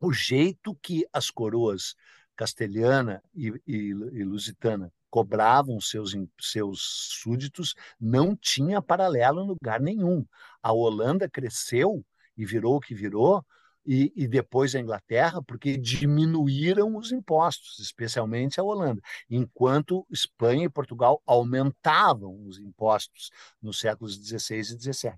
[0.00, 1.96] O jeito que as coroas
[2.36, 6.80] castelhana e, e, e lusitana cobravam seus, seus
[7.22, 10.24] súditos não tinha paralelo em lugar nenhum.
[10.62, 12.04] A Holanda cresceu
[12.36, 13.44] e virou o que virou,
[13.86, 20.68] e, e, depois a Inglaterra, porque diminuíram os impostos, especialmente a Holanda, enquanto Espanha e
[20.68, 23.30] Portugal aumentavam os impostos
[23.62, 25.12] nos séculos XVI e XVII.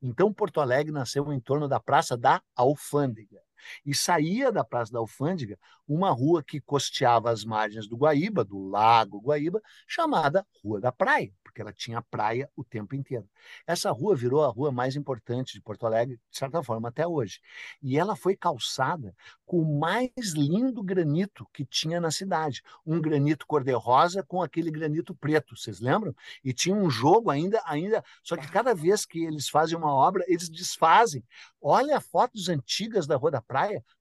[0.00, 3.40] Então, Porto Alegre nasceu em torno da Praça da Alfândega.
[3.84, 8.58] E saía da Praça da Alfândega uma rua que costeava as margens do Guaíba, do
[8.68, 13.28] Lago Guaíba, chamada Rua da Praia porque ela tinha praia o tempo inteiro.
[13.66, 17.40] Essa rua virou a rua mais importante de Porto Alegre, de certa forma, até hoje.
[17.82, 22.62] E ela foi calçada com o mais lindo granito que tinha na cidade.
[22.86, 26.16] Um granito cor-de-rosa com aquele granito preto, vocês lembram?
[26.42, 28.02] E tinha um jogo ainda, ainda.
[28.22, 31.22] Só que cada vez que eles fazem uma obra, eles desfazem.
[31.60, 33.51] Olha fotos antigas da Rua da Praia,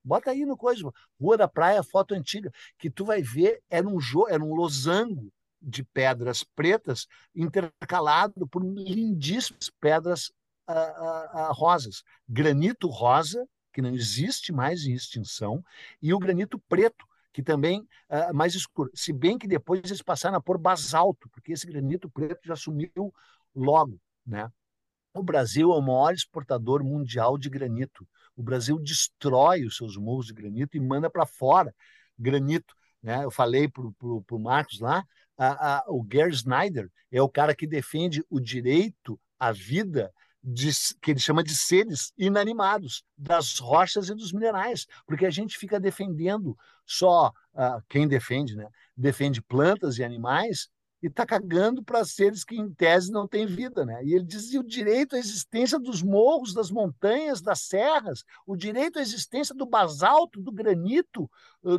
[0.04, 0.90] bota aí no coisa,
[1.20, 3.98] Rua da Praia, foto antiga, que tu vai ver, era um,
[4.30, 5.32] era um losango
[5.62, 10.32] de pedras pretas intercalado por lindíssimas pedras
[10.68, 12.04] uh, uh, uh, rosas.
[12.28, 15.64] Granito rosa, que não existe mais em extinção,
[16.02, 18.92] e o granito preto, que também é mais escuro.
[18.94, 23.14] Se bem que depois eles passaram a pôr basalto, porque esse granito preto já sumiu
[23.56, 23.98] logo.
[24.26, 24.52] Né?
[25.14, 28.06] O Brasil é o maior exportador mundial de granito.
[28.42, 31.72] O Brasil destrói os seus morros de granito e manda para fora
[32.18, 32.74] granito.
[33.04, 33.24] Né?
[33.24, 35.06] Eu falei para o Marcos lá,
[35.38, 40.12] a, a, o Gary Snyder é o cara que defende o direito à vida
[40.44, 45.56] de, que ele chama de seres inanimados, das rochas e dos minerais, porque a gente
[45.56, 48.68] fica defendendo só uh, quem defende, né?
[48.98, 50.68] Defende plantas e animais
[51.02, 53.86] e está cagando para seres que, em tese, não têm vida.
[53.86, 54.04] Né?
[54.04, 59.00] E ele dizia o direito à existência dos morros, das montanhas, das serras, o direito
[59.00, 61.30] à existência do basalto, do granito,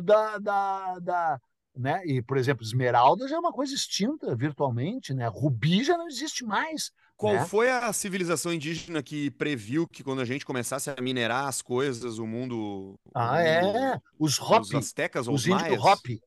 [0.03, 1.41] da, da, da,
[1.75, 2.01] né?
[2.05, 5.27] E, por exemplo, esmeralda já é uma coisa extinta virtualmente, né?
[5.27, 6.91] Rubi já não existe mais.
[7.15, 7.45] Qual né?
[7.45, 12.19] foi a civilização indígena que previu que quando a gente começasse a minerar as coisas,
[12.19, 12.95] o mundo.
[13.13, 14.01] Ah, o mundo, é.
[14.19, 14.61] Os Hopi.
[14.61, 15.79] Os astecas ou os os maias?
[15.79, 16.21] Hopi.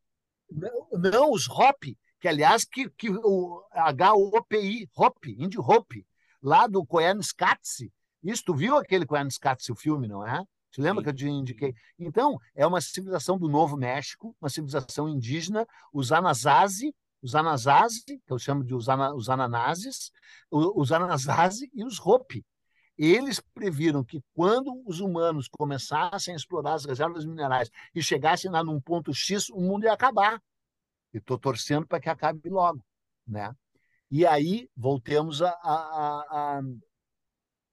[0.51, 1.97] Não, não, os Hopi,
[2.27, 6.05] que aliás, que, que o H-O-P-I, Hopi, índio Hopi,
[6.43, 7.93] lá do Koyaanisqatsi.
[8.21, 10.43] Isso, tu viu aquele Koyaanisqatsi, o filme, não é?
[10.73, 11.15] Te lembra Sim.
[11.15, 11.73] que eu indiquei?
[11.97, 18.33] Então, é uma civilização do Novo México, uma civilização indígena, os Anasazi, os Anasazi, que
[18.33, 20.11] eu chamo de os, ana, os Ananazes,
[20.51, 22.45] os Anasazi e os Hopi.
[22.99, 28.65] Eles previram que quando os humanos começassem a explorar as reservas minerais e chegassem lá
[28.65, 30.43] num ponto X, o mundo ia acabar.
[31.17, 32.85] E estou torcendo para que acabe logo.
[33.27, 33.51] Né?
[34.11, 36.63] E aí voltemos a, a, a,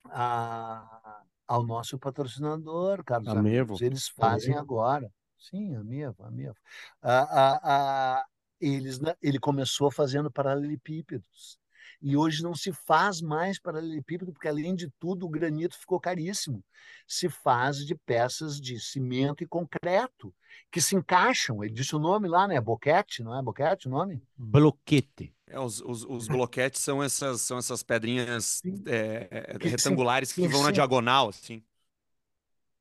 [0.05, 3.73] a ao nosso patrocinador, Carlos A Mevo.
[3.73, 3.81] amigos.
[3.81, 5.11] Eles fazem agora.
[5.37, 6.55] Sim, a Mevo, a Mevo.
[7.01, 8.25] Ah, ah,
[8.61, 11.59] eles, ele começou fazendo paralelepípedos.
[12.05, 16.61] E hoje não se faz mais paralelepípedo, porque, além de tudo, o granito ficou caríssimo.
[17.07, 20.35] Se faz de peças de cimento e concreto,
[20.69, 21.63] que se encaixam.
[21.63, 22.59] Ele disse o nome lá, né?
[22.59, 24.21] Boquete, não é boquete o nome?
[24.37, 25.33] Bloquete.
[25.47, 30.47] É, os, os, os bloquetes são essas, são essas pedrinhas é, Que retangulares sim, que
[30.49, 31.63] vão na diagonal, assim.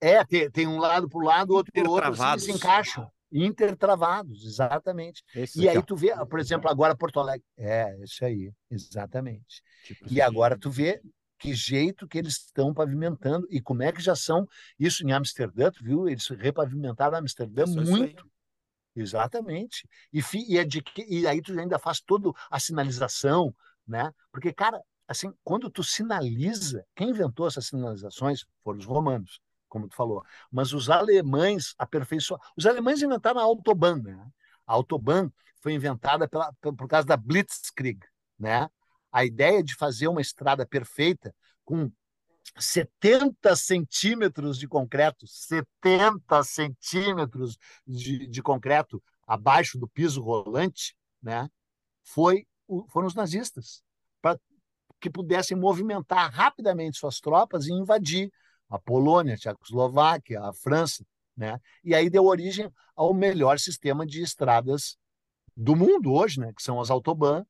[0.01, 2.51] É, tem, tem um lado para o lado, outro para o outro, assim, eles se
[2.51, 3.09] encaixam.
[3.33, 5.25] Intertravados, exatamente.
[5.35, 7.45] Esse E aí tu vê, por exemplo, agora Porto Alegre.
[7.57, 9.63] É, isso aí, exatamente.
[9.85, 11.01] Tipo E agora tu vê
[11.39, 14.47] que jeito que eles estão pavimentando e como é que já são
[14.79, 16.09] isso em Amsterdã, tu viu?
[16.09, 18.31] Eles repavimentaram Amsterdã Isso, muito.
[18.95, 19.89] Exatamente.
[20.13, 23.55] E, e, é de que- e aí tu ainda faz toda a sinalização,
[23.87, 24.13] né?
[24.31, 29.41] Porque, cara, assim, quando tu sinaliza, quem inventou essas sinalizações foram os romanos,
[29.73, 30.23] como tu falou.
[30.51, 32.45] Mas os alemães aperfeiçoaram.
[32.55, 34.31] Os alemães inventaram a Autobahn, né?
[34.67, 35.31] A Autobahn
[35.63, 37.99] foi inventada pela, por causa da Blitzkrieg,
[38.39, 38.69] né?
[39.11, 41.91] A ideia de fazer uma estrada perfeita com
[42.59, 47.57] 70 centímetros de concreto, 70 centímetros
[47.87, 51.49] de, de concreto abaixo do piso rolante, né?
[52.05, 52.47] Foi,
[52.91, 53.83] foram os nazistas,
[54.21, 54.39] para
[55.01, 58.31] que pudessem movimentar rapidamente suas tropas e invadir
[58.73, 61.05] a Polônia, a Tchecoslováquia, a França,
[61.37, 61.61] né?
[61.85, 64.97] E aí deu origem ao melhor sistema de estradas
[65.57, 66.53] do mundo hoje, né?
[66.57, 67.43] Que são as autobahn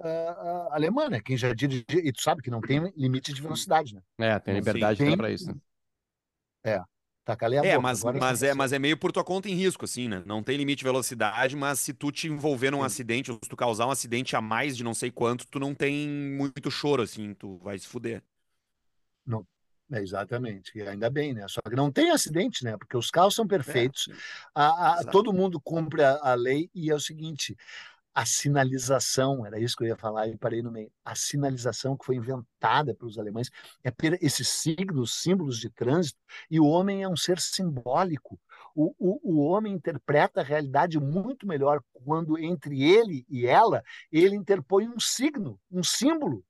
[0.00, 1.20] uh, alemã, né?
[1.20, 4.02] Quem já dirige, e tu sabe que não tem limite de velocidade, né?
[4.18, 5.52] É, tem Não, liberdade até pra isso.
[5.52, 5.58] né?
[7.24, 9.48] Tá calei a É, boca, mas, agora mas, é, mas é meio por tua conta
[9.48, 10.22] em risco, assim, né?
[10.24, 12.84] Não tem limite de velocidade, mas se tu te envolver num Sim.
[12.84, 15.74] acidente, ou se tu causar um acidente a mais de não sei quanto, tu não
[15.74, 18.22] tem muito choro, assim, tu vai se fuder.
[19.90, 21.46] É, exatamente, e ainda bem, né?
[21.48, 22.76] Só que não tem acidente, né?
[22.76, 24.14] Porque os carros são perfeitos, É,
[24.54, 27.56] a, a- todo mundo cumpre a, a lei e é o seguinte:
[28.14, 30.92] a sinalização, era isso que eu ia falar e parei no meio.
[31.04, 33.50] A sinalização que foi inventada pelos alemães
[33.84, 36.18] é per esses signos, símbolos de trânsito,
[36.50, 38.40] e o homem é um ser simbólico.
[38.74, 43.82] O, o, o homem interpreta a realidade muito melhor quando entre ele e ela
[44.12, 46.44] ele interpõe um signo, um símbolo.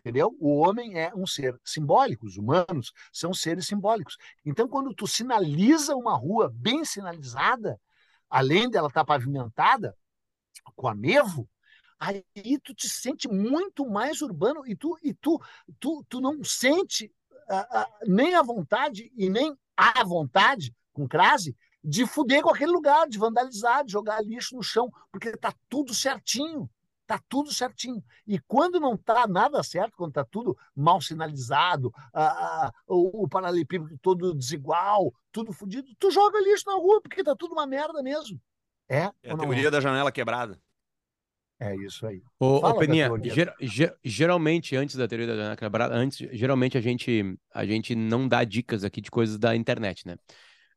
[0.00, 0.34] Entendeu?
[0.40, 4.16] O homem é um ser simbólico, os humanos são seres simbólicos.
[4.44, 7.78] Então, quando tu sinaliza uma rua bem sinalizada,
[8.28, 9.96] além dela estar pavimentada
[10.74, 11.48] com a nevo,
[11.98, 12.24] aí
[12.62, 15.38] tu te sente muito mais urbano e tu e tu
[15.78, 17.12] tu, tu não sente
[17.50, 22.72] uh, uh, nem a vontade e nem a vontade com crase de fuder com aquele
[22.72, 26.70] lugar, de vandalizar, de jogar lixo no chão, porque está tudo certinho.
[27.10, 28.00] Está tudo certinho.
[28.24, 32.22] E quando não está nada certo, quando está tudo mal sinalizado, a,
[32.66, 37.34] a, o, o paralelepípedo todo desigual, tudo fodido, tu joga lixo na rua, porque está
[37.34, 38.40] tudo uma merda mesmo.
[38.88, 39.70] É, é a teoria é?
[39.72, 40.56] da janela quebrada.
[41.58, 42.22] É isso aí.
[42.38, 46.80] Ô, ô Peninha, ger, ger, geralmente, antes da teoria da janela quebrada, antes, geralmente a
[46.80, 50.16] gente, a gente não dá dicas aqui de coisas da internet, né?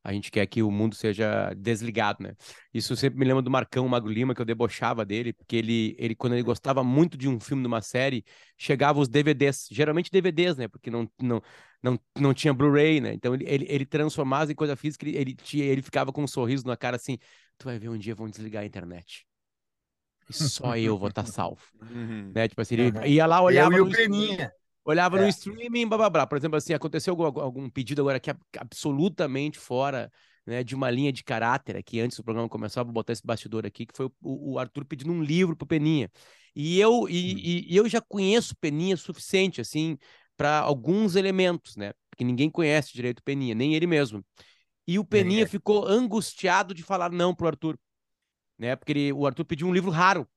[0.03, 2.33] A gente quer que o mundo seja desligado, né?
[2.73, 6.13] Isso sempre me lembra do Marcão Magro Lima, que eu debochava dele, porque ele, ele
[6.13, 8.25] quando ele gostava muito de um filme, de uma série,
[8.57, 10.67] chegava os DVDs, geralmente DVDs, né?
[10.67, 11.41] Porque não, não,
[11.81, 13.13] não, não tinha Blu-ray, né?
[13.13, 16.27] Então ele, ele, ele transformava em coisa física, ele, ele, tinha, ele ficava com um
[16.27, 17.17] sorriso na cara assim,
[17.57, 19.25] tu vai ver um dia vão desligar a internet.
[20.29, 21.61] E só eu vou estar tá salvo.
[21.93, 22.31] Uhum.
[22.33, 22.47] Né?
[22.47, 23.75] Tipo assim, ele ia lá, olhava...
[23.75, 24.51] Eu e o Peninha.
[24.85, 25.21] Olhava é.
[25.21, 26.27] no streaming, blá, blá, blá.
[26.27, 30.11] Por exemplo, assim, aconteceu algum, algum pedido agora que é absolutamente fora
[30.45, 33.65] né, de uma linha de caráter aqui, antes do programa começar, vou botar esse bastidor
[33.65, 36.11] aqui, que foi o, o Arthur pedindo um livro pro Peninha.
[36.55, 37.37] E eu, e, hum.
[37.37, 39.97] e, e eu já conheço Peninha suficiente, assim,
[40.35, 41.93] para alguns elementos, né?
[42.09, 44.23] Porque ninguém conhece direito o Peninha, nem ele mesmo.
[44.85, 45.47] E o Peninha é.
[45.47, 47.79] ficou angustiado de falar não pro Arthur,
[48.57, 48.75] né?
[48.75, 50.27] Porque ele, o Arthur pediu um livro raro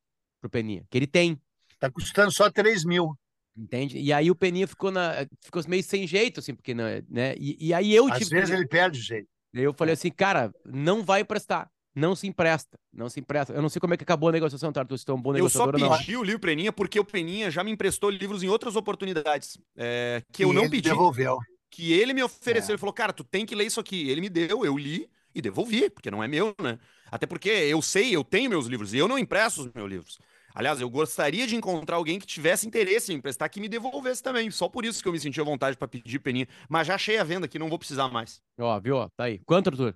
[0.41, 1.41] pro Peninha, que ele tem.
[1.79, 3.19] Tá custando só 3 mil.
[3.57, 3.99] Entende?
[3.99, 7.03] E aí o Peninha ficou, na, ficou meio sem jeito, assim, porque, né?
[7.39, 8.23] E, e aí eu Às.
[8.23, 9.29] Às vezes ele perde o jeito.
[9.55, 11.71] Eu falei assim, cara, não vai prestar.
[11.95, 13.55] Não se empresta, não se empresta.
[13.55, 14.85] Eu não sei como é que acabou a negociação, tá?
[14.99, 17.65] Se é um bom negociador Eu só pedi o livro Peninha porque o Peninha já
[17.65, 20.91] me emprestou livros em outras oportunidades é, que, que eu não pedi.
[20.91, 21.39] devolveu.
[21.71, 22.69] Que ele me ofereceu.
[22.69, 22.73] É.
[22.73, 24.11] Ele falou, cara, tu tem que ler isso aqui.
[24.11, 26.79] Ele me deu, eu li e devolvi, porque não é meu, né?
[27.11, 30.19] Até porque eu sei, eu tenho meus livros e eu não impresso os meus livros.
[30.57, 34.51] Aliás, eu gostaria de encontrar alguém que tivesse interesse em emprestar, que me devolvesse também.
[34.51, 36.49] Só por isso que eu me senti à vontade para pedir peninha.
[36.67, 38.41] Mas já achei a venda aqui, não vou precisar mais.
[38.59, 38.97] Ó, viu?
[38.97, 39.39] Ó, tá aí.
[39.41, 39.95] Quanto, Arthur?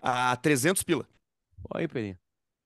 [0.00, 1.08] Ah, 300 pila.
[1.68, 2.16] Ó aí, peninha.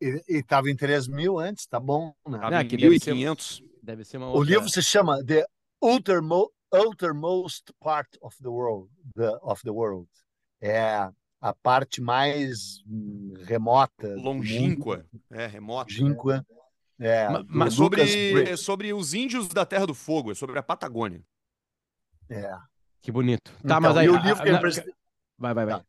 [0.02, 2.38] E, e tava em 3 mil antes, tá bom, né?
[2.40, 3.64] Tava em 1.500.
[3.82, 4.40] Deve ser uma outra...
[4.40, 5.46] O livro se chama The
[5.80, 8.90] Outermost Part of the World.
[9.14, 10.10] The, of the world.
[10.60, 11.08] É
[11.40, 14.14] a parte mais hum, remota.
[14.14, 15.06] Longínqua.
[15.30, 15.90] É, remota.
[15.90, 16.44] Longínqua.
[16.98, 18.02] É, mas sobre,
[18.42, 21.22] é sobre os índios da Terra do Fogo, é sobre a Patagônia.
[22.28, 22.50] É.
[23.02, 23.52] Que bonito.
[23.52, 24.08] Tá, então, mas aí.
[24.08, 24.92] o livro que eu emprestei...
[25.38, 25.78] Vai, vai, vai.
[25.78, 25.86] Tá.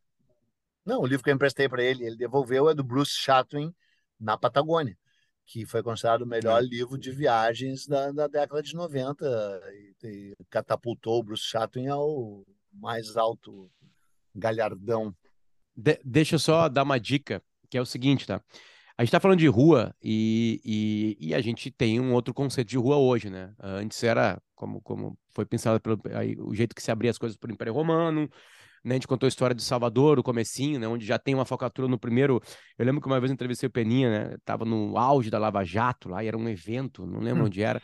[0.86, 3.74] Não, o livro que eu emprestei para ele, ele devolveu, é do Bruce Chatwin,
[4.20, 4.98] Na Patagônia,
[5.46, 9.26] que foi considerado o melhor livro de viagens da, da década de 90
[9.74, 13.70] e, e catapultou o Bruce Chatwin ao mais alto
[14.36, 15.16] galhardão.
[15.76, 18.42] De, deixa eu só dar uma dica, que é o seguinte, tá?
[18.98, 22.70] A gente está falando de rua e, e, e, a gente tem um outro conceito
[22.70, 23.54] de rua hoje, né?
[23.62, 27.38] Antes era, como, como foi pensado pelo aí, o jeito que se abria as coisas
[27.38, 28.28] para o Império Romano,
[28.84, 28.92] né?
[28.92, 30.88] A gente contou a história de Salvador, o comecinho, né?
[30.88, 32.42] Onde já tem uma falcatrua no primeiro...
[32.76, 34.38] Eu lembro que uma vez eu entrevistei o Peninha, né?
[34.44, 37.46] Tava no auge da Lava Jato lá, e era um evento, não lembro hum.
[37.46, 37.80] onde era,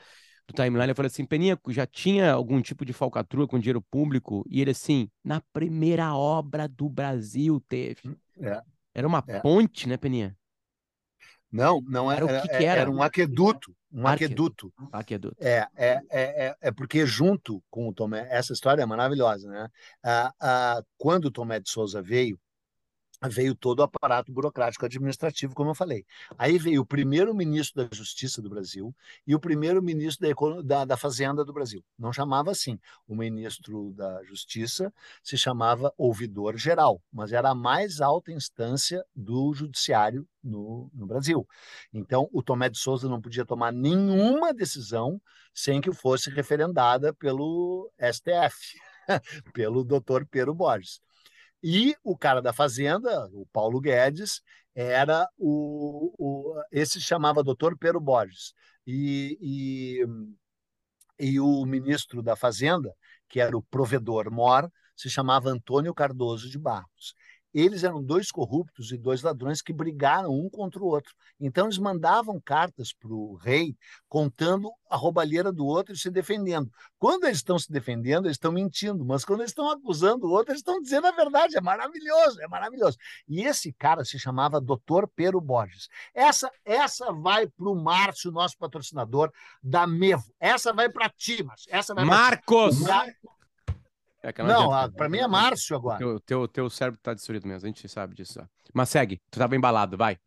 [0.47, 0.89] do timeline.
[0.89, 4.43] Eu falei assim, Peninha, já tinha algum tipo de falcatrua com dinheiro público?
[4.49, 8.01] E ele assim, na primeira obra do Brasil teve.
[8.07, 8.61] Hum, é.
[8.95, 9.39] Era uma é.
[9.39, 10.36] ponte, né, Peninha?
[11.54, 12.26] Não, não era.
[12.26, 12.82] Era, o que que era?
[12.82, 13.76] era um aqueduto.
[13.91, 14.74] Um aqueduto.
[14.91, 15.36] Aqueduto.
[15.39, 19.68] É, é, é, é, porque junto com o Tomé, essa história é maravilhosa, né?
[20.04, 22.39] Ah, ah, quando o Tomé de Souza veio,
[23.30, 26.06] veio todo o aparato burocrático administrativo, como eu falei.
[26.38, 28.94] Aí veio o primeiro-ministro da Justiça do Brasil
[29.26, 31.84] e o primeiro-ministro da, da, da, Fazenda do Brasil.
[31.98, 32.80] Não chamava assim.
[33.08, 34.94] O ministro da Justiça
[35.24, 41.48] se chamava ouvidor geral, mas era a mais alta instância do judiciário no, no Brasil.
[41.94, 45.22] Então, o Tomé de Souza não podia tomar nenhuma decisão
[45.54, 48.80] sem que fosse referendada pelo STF,
[49.54, 51.00] pelo doutor Pedro Borges.
[51.64, 54.41] E o cara da Fazenda, o Paulo Guedes,
[54.76, 58.53] era o, o esse se chamava Doutor Pero Borges.
[58.86, 60.05] E, e,
[61.20, 62.93] e o ministro da Fazenda,
[63.30, 67.16] que era o provedor Mor, se chamava Antônio Cardoso de Barros.
[67.54, 71.14] Eles eram dois corruptos e dois ladrões que brigaram um contra o outro.
[71.39, 73.76] Então, eles mandavam cartas para o rei
[74.10, 76.70] contando a roubalheira do outro e se defendendo.
[76.99, 80.51] Quando eles estão se defendendo, eles estão mentindo, mas quando eles estão acusando o outro,
[80.51, 81.58] eles estão dizendo a verdade.
[81.58, 82.97] É maravilhoso, é maravilhoso.
[83.28, 85.06] E esse cara se chamava Dr.
[85.16, 85.88] Pero Borges.
[86.14, 89.32] Essa, essa vai para o Márcio, nosso patrocinador
[89.62, 90.24] da Mevo.
[90.39, 91.68] Essa vai para ti, Márcio.
[91.72, 92.82] Essa vai Marcos!
[92.84, 93.06] Pra...
[94.24, 95.98] É não, não para mim é Márcio agora.
[95.98, 98.40] O teu, teu, teu cérebro tá destruído mesmo, a gente sabe disso.
[98.74, 100.18] Mas segue, tu tava embalado, vai.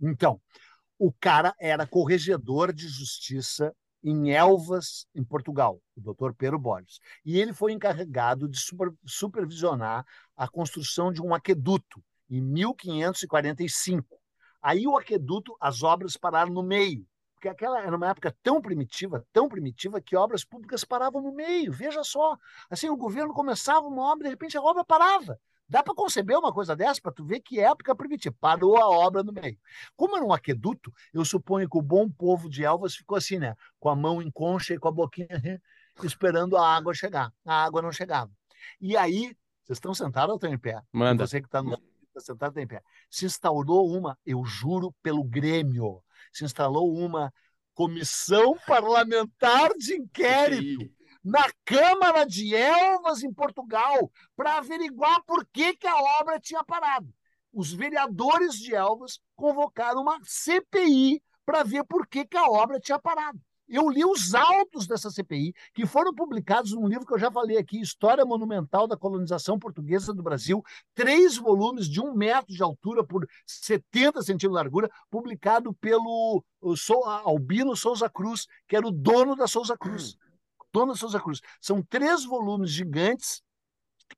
[0.00, 0.40] Então,
[0.96, 7.00] o cara era corregedor de justiça em Elvas, em Portugal, o doutor Pedro Borges.
[7.24, 10.06] E ele foi encarregado de super, supervisionar
[10.36, 12.00] a construção de um aqueduto
[12.30, 14.16] em 1545.
[14.62, 17.04] Aí o aqueduto, as obras pararam no meio
[17.38, 21.72] porque aquela era uma época tão primitiva, tão primitiva, que obras públicas paravam no meio.
[21.72, 22.36] Veja só,
[22.68, 25.40] assim, o governo começava uma obra, de repente a obra parava.
[25.68, 28.34] Dá para conceber uma coisa dessa para tu ver que época primitiva.
[28.40, 29.56] Parou a obra no meio.
[29.94, 33.54] Como era um aqueduto, eu suponho que o bom povo de Elvas ficou assim, né?
[33.78, 35.62] Com a mão em concha e com a boquinha
[36.02, 37.32] esperando a água chegar.
[37.44, 38.32] A água não chegava.
[38.80, 40.82] E aí, vocês estão sentados ou estão em pé?
[40.92, 41.26] Manda.
[41.26, 41.78] Você que está no
[42.18, 42.82] está sentado está em pé.
[43.08, 46.02] Se instaurou uma, eu juro pelo Grêmio,
[46.32, 47.32] se instalou uma
[47.74, 50.90] comissão parlamentar de inquérito
[51.24, 57.12] na Câmara de Elvas, em Portugal, para averiguar por que, que a obra tinha parado.
[57.52, 62.98] Os vereadores de Elvas convocaram uma CPI para ver por que, que a obra tinha
[62.98, 63.40] parado.
[63.68, 67.58] Eu li os autos dessa CPI, que foram publicados num livro que eu já falei
[67.58, 70.62] aqui, História Monumental da Colonização Portuguesa do Brasil,
[70.94, 76.42] três volumes de um metro de altura por 70 centímetros de largura, publicado pelo
[77.24, 80.16] Albino Souza Cruz, que era o dono da Souza Cruz.
[80.72, 81.40] Dono da Souza Cruz.
[81.60, 83.42] São três volumes gigantes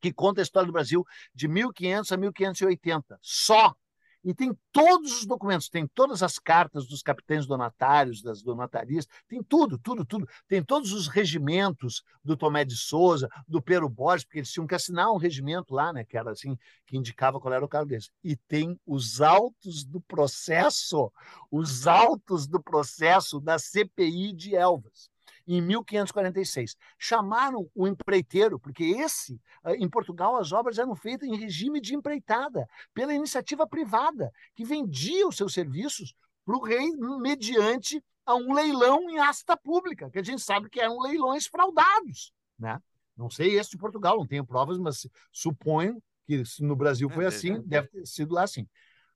[0.01, 3.19] que contam a história do Brasil de 1500 a 1580.
[3.21, 3.75] Só
[4.23, 9.43] e tem todos os documentos, tem todas as cartas dos capitães donatários, das donatarias, tem
[9.43, 10.29] tudo, tudo, tudo.
[10.47, 14.75] Tem todos os regimentos do Tomé de Souza, do Pero Borges, porque eles tinham que
[14.75, 16.57] assinar um regimento lá, né, que era assim,
[16.87, 18.11] que indicava qual era o cargo deles.
[18.23, 21.11] E tem os autos do processo,
[21.51, 25.10] os autos do processo da CPI de Elvas
[25.47, 26.76] em 1546.
[26.99, 31.95] Chamaram o empreiteiro, porque esse, eh, em Portugal, as obras eram feitas em regime de
[31.95, 36.14] empreitada, pela iniciativa privada, que vendia os seus serviços
[36.45, 40.80] para o rei mediante a um leilão em asta pública, que a gente sabe que
[40.80, 42.32] eram leilões fraudados.
[42.59, 42.80] Né?
[43.16, 47.28] Não sei esse de Portugal, não tenho provas, mas suponho que no Brasil foi é,
[47.28, 47.59] assim, é.
[47.61, 48.66] deve ter sido lá assim.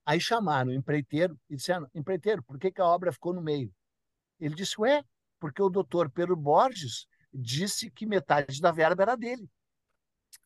[0.05, 3.73] Aí chamaram o empreiteiro e disseram: empreiteiro, por que, que a obra ficou no meio?
[4.39, 5.03] Ele disse: ué,
[5.45, 9.47] porque o doutor Pedro Borges disse que metade da verba era dele.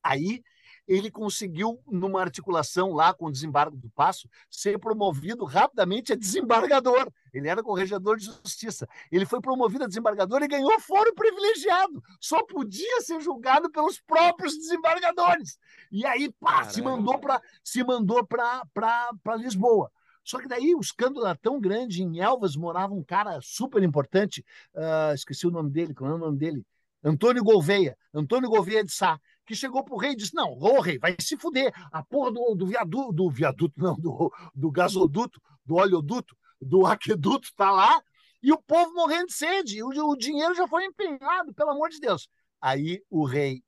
[0.04, 0.44] Aí
[0.86, 7.10] ele conseguiu, numa articulação lá com o desembargo do Passo, ser promovido rapidamente a desembargador.
[7.34, 8.86] Ele era corregedor de justiça.
[9.10, 12.04] Ele foi promovido a desembargador e ganhou foro privilegiado.
[12.20, 15.58] Só podia ser julgado pelos próprios desembargadores.
[15.90, 19.90] E aí, pá, se mandou para se mandou para Lisboa.
[20.30, 24.46] Só que daí o escândalo era tão grande, em Elvas morava um cara super importante,
[24.76, 26.64] uh, esqueci o nome dele, qual é o nome dele?
[27.04, 31.00] Antônio Gouveia, Antônio Gouveia de Sá, que chegou pro rei e disse: Não, ô rei,
[31.00, 31.74] vai se fuder.
[31.92, 37.50] A porra do, do viaduto, do viaduto, não, do, do gasoduto, do oleoduto, do aqueduto
[37.56, 38.00] tá lá,
[38.44, 39.82] e o povo morrendo de sede.
[39.82, 42.30] O, o dinheiro já foi empenhado, pelo amor de Deus.
[42.62, 43.64] Aí o rei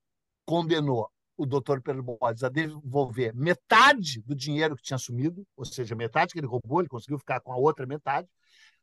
[0.45, 1.09] condenou
[1.41, 6.33] o doutor Pedro Borges a devolver metade do dinheiro que tinha assumido, ou seja, metade
[6.33, 8.27] que ele roubou, ele conseguiu ficar com a outra metade,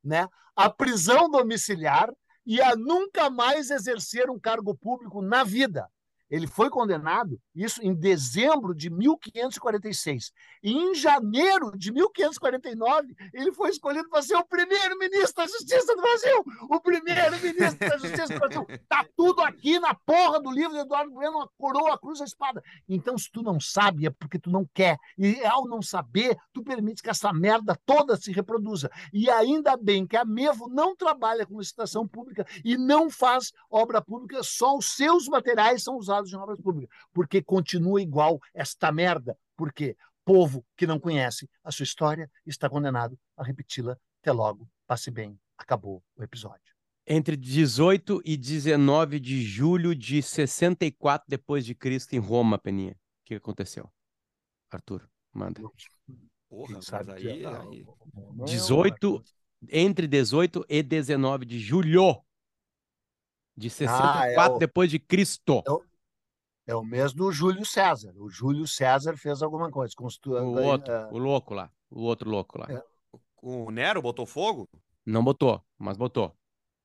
[0.03, 0.27] né?
[0.57, 2.11] a prisão domiciliar
[2.45, 5.89] e a nunca mais exercer um cargo público na vida.
[6.31, 10.33] Ele foi condenado, isso em dezembro de 1546.
[10.63, 16.03] E em janeiro de 1549, ele foi escolhido para ser o primeiro-ministro da Justiça do
[16.03, 16.45] Brasil.
[16.69, 18.67] O primeiro-ministro da Justiça do Brasil.
[18.69, 22.25] Está tudo aqui na porra do livro de Eduardo Bueno, a coroa, a cruz, a
[22.25, 22.63] espada.
[22.89, 24.99] Então, se tu não sabe, é porque tu não quer.
[25.17, 28.91] E ao não saber, tu permite que essa merda toda se reproduza.
[29.13, 34.03] E ainda bem que a Mevo não trabalha com licitação pública e não faz obra
[34.03, 39.37] pública, só os seus materiais são usados de obras públicas, porque continua igual esta merda.
[39.57, 43.97] Porque povo que não conhece a sua história está condenado a repeti-la.
[44.21, 45.39] Até logo, passe bem.
[45.57, 46.75] Acabou o episódio.
[47.07, 52.93] Entre 18 e 19 de julho de 64 depois de Cristo em Roma, Peninha.
[52.93, 53.91] O que aconteceu?
[54.71, 55.63] Arthur, manda.
[56.49, 57.87] Porra, sabe aí, aí...
[58.45, 59.23] 18
[59.71, 62.23] entre 18 e 19 de julho
[63.57, 64.59] de 64 ah, é o...
[64.59, 65.63] depois de Cristo.
[65.67, 65.83] É o
[66.69, 68.13] É o mês do Júlio César.
[68.19, 69.95] O Júlio César fez alguma coisa.
[69.97, 70.35] Constru...
[70.35, 71.15] O outro, uh...
[71.15, 71.71] o louco lá.
[71.91, 72.67] O outro louco lá.
[72.69, 72.83] É.
[73.41, 74.69] O Nero botou fogo?
[75.07, 76.37] Não botou, mas botou.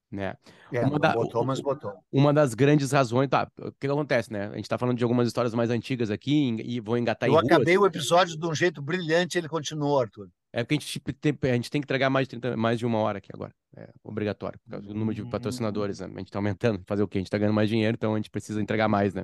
[0.09, 0.37] Né?
[0.71, 1.91] É, uma da, botou, mas botou.
[2.11, 3.51] Uma das grandes razões, tá?
[3.59, 4.45] O que, que acontece, né?
[4.53, 7.39] A gente tá falando de algumas histórias mais antigas aqui e vou engatar Eu em
[7.39, 7.91] acabei ruas.
[7.91, 10.29] o episódio de um jeito brilhante, ele continuou, Arthur.
[10.53, 12.85] É porque a gente tem, a gente tem que entregar mais de, 30, mais de
[12.85, 13.51] uma hora aqui agora.
[13.75, 14.59] É obrigatório.
[14.63, 16.07] Por causa do número de patrocinadores, né?
[16.13, 16.83] A gente tá aumentando.
[16.85, 17.17] Fazer o quê?
[17.17, 19.23] A gente tá ganhando mais dinheiro, então a gente precisa entregar mais, né?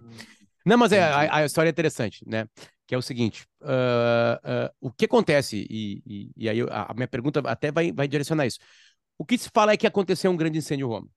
[0.66, 2.48] Não, mas é, a, a, história é interessante, né?
[2.86, 6.94] Que é o seguinte: uh, uh, o que acontece, e, e, e aí a, a,
[6.94, 8.60] minha pergunta até vai, vai direcionar isso.
[9.18, 11.08] O que se fala é que aconteceu um grande incêndio em Roma.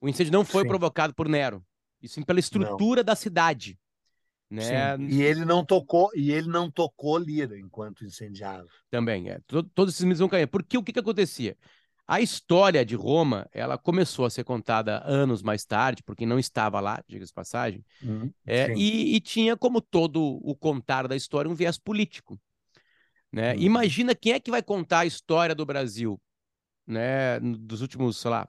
[0.00, 0.68] O incêndio não foi sim.
[0.68, 1.64] provocado por Nero,
[2.02, 3.04] e sim pela estrutura não.
[3.04, 3.78] da cidade.
[4.50, 4.96] Né?
[4.98, 8.66] E ele não tocou, e ele não tocou lira enquanto incendiava.
[8.90, 9.38] Também, é.
[9.46, 10.48] Todos esses mitos vão cair.
[10.48, 11.56] Porque o que, que acontecia?
[12.10, 16.80] A história de Roma, ela começou a ser contada anos mais tarde, porque não estava
[16.80, 21.54] lá, diga-se passagem, uhum, é, e, e, tinha, como todo o contar da história, um
[21.54, 22.36] viés político.
[23.30, 23.54] Né?
[23.54, 23.60] Uhum.
[23.60, 26.20] Imagina quem é que vai contar a história do Brasil
[26.84, 28.48] né, dos últimos, sei lá,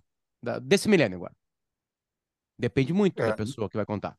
[0.64, 1.36] desse milênio agora.
[2.58, 3.28] Depende muito é.
[3.28, 4.18] da pessoa que vai contar.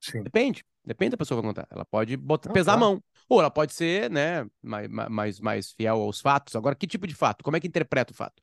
[0.00, 0.22] Sim.
[0.22, 0.64] Depende.
[0.84, 1.68] Depende da pessoa que vai contar.
[1.70, 2.84] Ela pode botar, pesar claro.
[2.84, 3.04] a mão.
[3.28, 6.56] Ou ela pode ser, né, mais, mais, mais fiel aos fatos.
[6.56, 7.44] Agora, que tipo de fato?
[7.44, 8.42] Como é que interpreta o fato?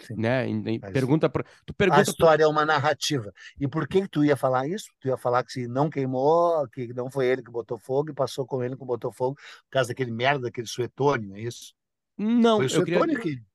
[0.00, 0.14] Sim.
[0.16, 0.46] Né?
[0.92, 3.32] pergunta pra, tu pergunta a história é uma narrativa.
[3.58, 4.92] E por que, tu ia falar isso?
[5.00, 8.14] Tu ia falar que se não queimou, que não foi ele que botou fogo e
[8.14, 11.74] passou com ele que botou fogo por causa daquele merda, daquele suetônio, é isso?
[12.16, 13.38] Não, foi o suetônio queria...
[13.38, 13.48] que...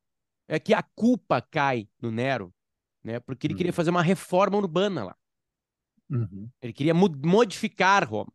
[0.45, 2.53] É que a culpa cai no Nero,
[3.01, 3.21] né?
[3.21, 3.75] Porque ele queria uhum.
[3.75, 5.15] fazer uma reforma urbana lá.
[6.09, 6.49] Uhum.
[6.61, 8.31] Ele queria modificar Roma.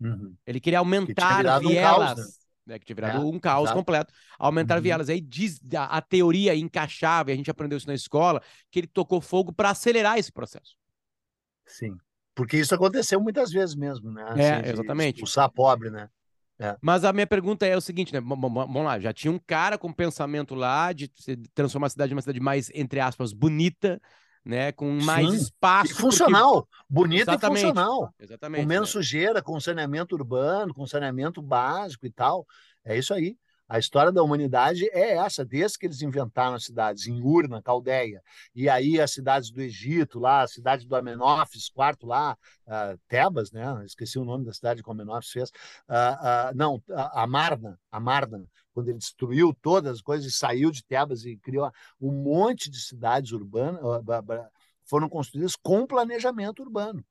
[0.00, 0.34] Uhum.
[0.46, 1.64] Ele queria aumentar que vielas.
[1.64, 2.24] Um caos, né?
[2.66, 3.78] Né, que tinha virado é, um caos exato.
[3.78, 4.82] completo, aumentar uhum.
[4.82, 5.08] vielas.
[5.10, 8.86] Aí diz a, a, teoria encaixava, e a gente aprendeu isso na escola, que ele
[8.86, 10.74] tocou fogo para acelerar esse processo.
[11.66, 11.96] Sim,
[12.34, 14.24] porque isso aconteceu muitas vezes mesmo, né?
[14.36, 15.16] É, assim, exatamente.
[15.16, 16.08] Expulsar pobre, né?
[16.58, 16.76] É.
[16.80, 18.20] Mas a minha pergunta é o seguinte, né?
[18.20, 21.08] Vamos lá, já tinha um cara com pensamento lá de
[21.52, 24.00] transformar a cidade em uma cidade mais, entre aspas, bonita,
[24.44, 24.72] né?
[24.72, 25.36] Com mais Sim.
[25.36, 25.92] espaço.
[25.92, 26.84] E funcional, porque...
[26.88, 27.58] bonito Exatamente.
[27.58, 28.14] e funcional.
[28.18, 28.62] Exatamente.
[28.62, 28.92] Com menos né?
[28.92, 32.46] sujeira, com saneamento urbano, com saneamento básico e tal.
[32.84, 33.36] É isso aí.
[33.66, 38.22] A história da humanidade é essa, desde que eles inventaram as cidades, em Urna, Caldeia,
[38.54, 42.36] e aí as cidades do Egito, lá, a cidade do Amenófis, quarto lá,
[42.66, 43.64] uh, Tebas, né?
[43.86, 45.48] Esqueci o nome da cidade que o Amenófis fez.
[45.88, 46.82] Uh, uh, não,
[47.14, 48.44] Amarna, Amarna,
[48.74, 51.70] quando ele destruiu todas as coisas e saiu de Tebas e criou
[52.00, 53.80] um monte de cidades urbanas,
[54.84, 57.02] foram construídas com planejamento urbano.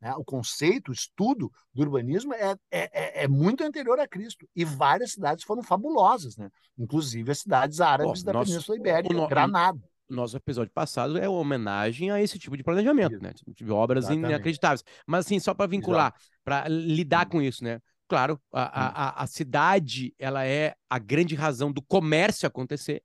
[0.00, 0.12] Né?
[0.16, 4.46] O conceito, o estudo do urbanismo é, é, é, é muito anterior a Cristo.
[4.54, 6.50] E várias cidades foram fabulosas, né?
[6.76, 9.78] inclusive as cidades árabes da nosso, Península Ibérica, no, Granada.
[10.10, 13.22] Nosso episódio passado é uma homenagem a esse tipo de planejamento, isso.
[13.22, 13.32] né?
[13.46, 14.28] De obras Exatamente.
[14.28, 14.84] inacreditáveis.
[15.06, 16.12] Mas, assim, só para vincular,
[16.44, 17.80] para lidar com isso, né?
[18.12, 23.02] Claro, a, a, a cidade ela é a grande razão do comércio acontecer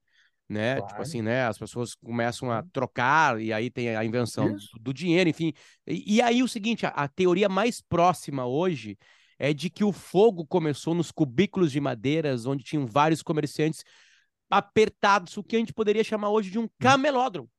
[0.50, 0.76] né?
[0.76, 0.88] Tipo claro.
[0.88, 1.46] Tipo assim, né?
[1.46, 5.54] As pessoas começam a trocar e aí tem a invenção do, do, dinheiro, enfim.
[5.86, 8.98] E, e, aí o seguinte, a, a, teoria mais próxima hoje
[9.38, 13.84] é de que o fogo começou nos cubículos de madeiras onde tinham vários comerciantes
[14.50, 16.70] apertados, o que a gente poderia chamar hoje de um hum.
[16.80, 17.50] camelódromo.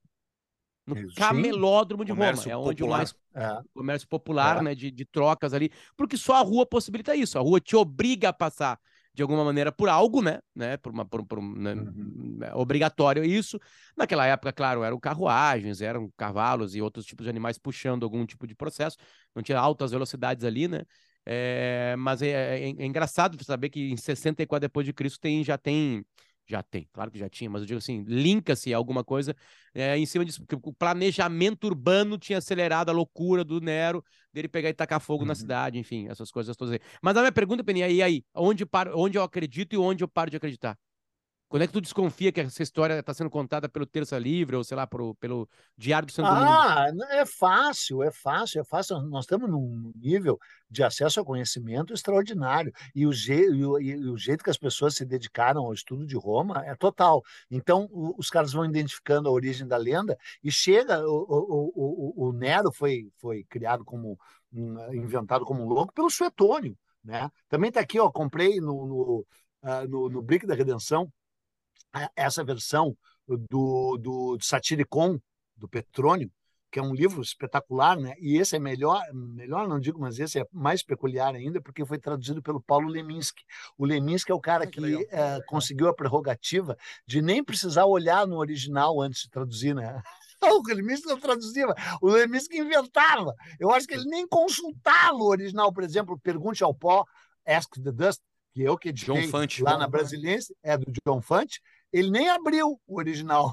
[0.88, 1.14] No Sim.
[1.14, 3.60] camelódromo de comércio Roma, é onde o mais é.
[3.74, 4.62] comércio popular, é.
[4.62, 7.38] né, de, de trocas ali, porque só a rua possibilita isso.
[7.38, 8.80] A rua te obriga a passar
[9.12, 10.38] de alguma maneira por algo, né?
[10.54, 10.76] né?
[10.76, 11.74] Por uma por, por né?
[11.74, 12.38] Uhum.
[12.40, 13.58] É obrigatório isso.
[13.96, 18.46] Naquela época, claro, eram carruagens, eram cavalos e outros tipos de animais puxando algum tipo
[18.46, 18.96] de processo.
[19.34, 20.84] Não tinha altas velocidades ali, né?
[21.26, 25.58] É, mas é, é, é engraçado saber que em 64 depois de Cristo tem já
[25.58, 26.02] tem
[26.48, 29.36] já tem, claro que já tinha, mas eu digo assim, linka-se alguma coisa
[29.74, 34.48] é, em cima disso, porque o planejamento urbano tinha acelerado a loucura do Nero, dele
[34.48, 35.28] pegar e tacar fogo uhum.
[35.28, 36.80] na cidade, enfim, essas coisas todas aí.
[37.02, 38.24] Mas a minha pergunta, Peninha, e aí?
[38.34, 40.78] Onde, paro, onde eu acredito e onde eu paro de acreditar?
[41.48, 44.62] Quando é que tu desconfia que essa história está sendo contada pelo Terça Livre ou,
[44.62, 49.00] sei lá, pro, pelo Diário do Santo Ah, é fácil, é fácil, é fácil.
[49.02, 50.38] Nós estamos num nível
[50.70, 52.70] de acesso ao conhecimento extraordinário.
[52.94, 56.06] E o, je, e o, e o jeito que as pessoas se dedicaram ao estudo
[56.06, 57.22] de Roma é total.
[57.50, 61.00] Então, o, os caras vão identificando a origem da lenda e chega.
[61.06, 64.18] O, Nero foi, foi criado como.
[64.92, 66.76] Inventado como louco pelo Suetônio.
[67.04, 67.30] Né?
[67.48, 69.26] Também está aqui, ó, comprei no, no,
[69.62, 71.10] uh, no, no Brick da Redenção
[72.16, 75.18] essa versão do, do, do Satiricon,
[75.56, 76.30] do Petrônio,
[76.70, 78.14] que é um livro espetacular, né?
[78.18, 81.98] E esse é melhor, melhor não digo, mas esse é mais peculiar ainda, porque foi
[81.98, 83.42] traduzido pelo Paulo Leminski.
[83.76, 86.76] O Leminski é o cara ah, que, que é, conseguiu a prerrogativa
[87.06, 90.02] de nem precisar olhar no original antes de traduzir, né?
[90.42, 91.66] o Leminski não traduzia,
[92.02, 93.34] o Leminski inventava.
[93.58, 97.04] Eu acho que ele nem consultava o original, por exemplo, Pergunte ao Pó,
[97.46, 98.20] Ask the Dust,
[98.52, 99.30] que eu que editei
[99.60, 101.60] lá na Brasiliense, é do John Fante,
[101.92, 103.52] ele nem abriu o original.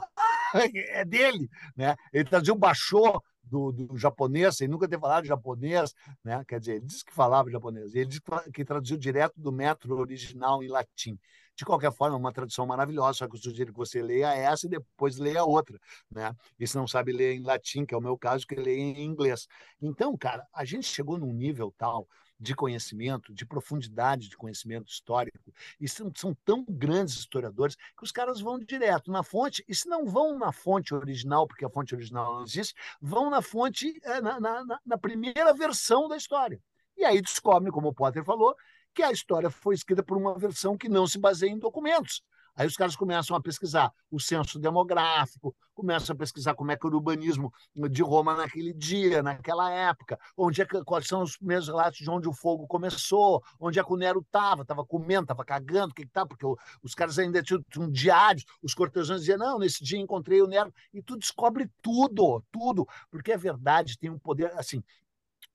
[0.73, 1.95] é dele, né?
[2.13, 6.43] Ele traduziu, baixou do, do, japonês, sem nunca ter falado japonês, né?
[6.47, 8.21] Quer dizer, ele disse que falava japonês, ele disse
[8.53, 11.17] que traduziu direto do metro original em latim.
[11.55, 14.67] De qualquer forma, é uma tradução maravilhosa, só que eu sugiro que você leia essa
[14.67, 15.79] e depois leia outra,
[16.11, 16.35] né?
[16.59, 19.05] E se não sabe ler em latim, que é o meu caso, que leia em
[19.05, 19.47] inglês.
[19.81, 22.07] Então, cara, a gente chegou num nível tal
[22.39, 28.11] de conhecimento, de profundidade de conhecimento histórico, e são, são tão grandes historiadores que os
[28.11, 31.95] caras vão direto na fonte, e se não vão na fonte original, porque a fonte
[31.95, 36.61] original não existe, vão na fonte, eh, na, na, na primeira versão da história.
[36.97, 38.55] E aí descobrem, como o Potter falou,
[38.93, 42.23] que a história foi escrita por uma versão que não se baseia em documentos.
[42.55, 45.53] Aí os caras começam a pesquisar o censo demográfico,
[45.85, 47.53] começam a pesquisar como é que o urbanismo
[47.91, 52.09] de Roma naquele dia, naquela época, onde é que, quais são os primeiros relatos de
[52.09, 55.93] onde o fogo começou, onde é que o Nero estava, estava comendo, estava cagando, o
[55.93, 59.83] que está, porque o, os caras ainda tinham, tinham diários, os cortesãos diziam, não, nesse
[59.83, 64.51] dia encontrei o Nero, e tu descobre tudo, tudo, porque é verdade, tem um poder,
[64.57, 64.83] assim,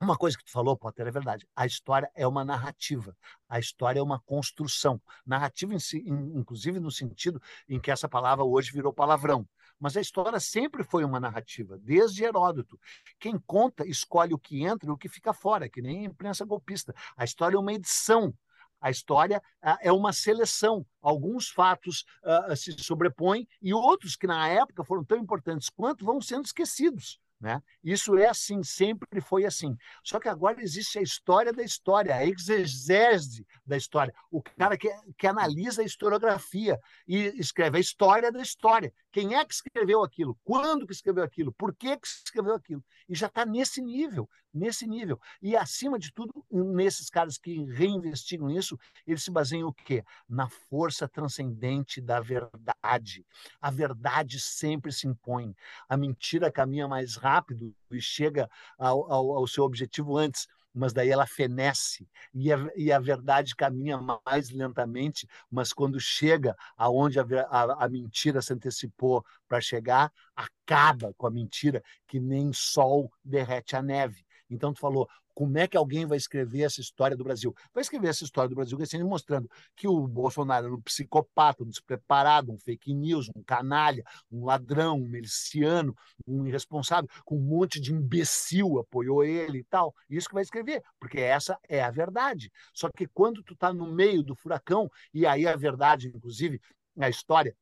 [0.00, 1.46] uma coisa que tu falou, Potter, é verdade.
[1.54, 3.14] A história é uma narrativa.
[3.46, 4.98] A história é uma construção.
[5.26, 5.74] Narrativa,
[6.06, 9.46] inclusive, no sentido em que essa palavra hoje virou palavrão.
[9.80, 12.78] Mas a história sempre foi uma narrativa, desde Heródoto.
[13.18, 16.44] Quem conta escolhe o que entra e o que fica fora, que nem a imprensa
[16.44, 16.94] golpista.
[17.16, 18.34] A história é uma edição.
[18.78, 20.86] A história uh, é uma seleção.
[21.00, 26.20] Alguns fatos uh, se sobrepõem e outros que na época foram tão importantes quanto vão
[26.20, 27.18] sendo esquecidos.
[27.40, 27.62] Né?
[27.82, 29.74] Isso é assim, sempre foi assim.
[30.04, 34.14] Só que agora existe a história da história, a exegese da história.
[34.30, 36.78] O cara que, que analisa a historiografia
[37.08, 38.92] e escreve a história da história.
[39.12, 40.38] Quem é que escreveu aquilo?
[40.44, 41.52] Quando que escreveu aquilo?
[41.52, 42.84] Por que, que escreveu aquilo?
[43.08, 45.20] E já está nesse nível, nesse nível.
[45.42, 50.04] E, acima de tudo, nesses caras que reinvestigam isso, eles se baseiam o quê?
[50.28, 53.26] Na força transcendente da verdade.
[53.60, 55.54] A verdade sempre se impõe.
[55.88, 58.48] A mentira caminha mais rápido e chega
[58.78, 63.54] ao, ao, ao seu objetivo antes mas daí ela fenece e a, e a verdade
[63.54, 70.12] caminha mais lentamente, mas quando chega aonde a, a, a mentira se antecipou para chegar,
[70.34, 74.24] acaba com a mentira que nem sol derrete a neve.
[74.48, 75.08] Então, tu falou,
[75.40, 77.54] como é que alguém vai escrever essa história do Brasil?
[77.72, 81.66] Vai escrever essa história do Brasil assim, mostrando que o Bolsonaro era um psicopata, um
[81.66, 87.80] despreparado, um fake news, um canalha, um ladrão, um miliciano, um irresponsável, com um monte
[87.80, 89.94] de imbecil apoiou ele e tal.
[90.10, 92.52] Isso que vai escrever, porque essa é a verdade.
[92.74, 96.60] Só que quando tu está no meio do furacão, e aí a verdade, inclusive,
[96.98, 97.56] a história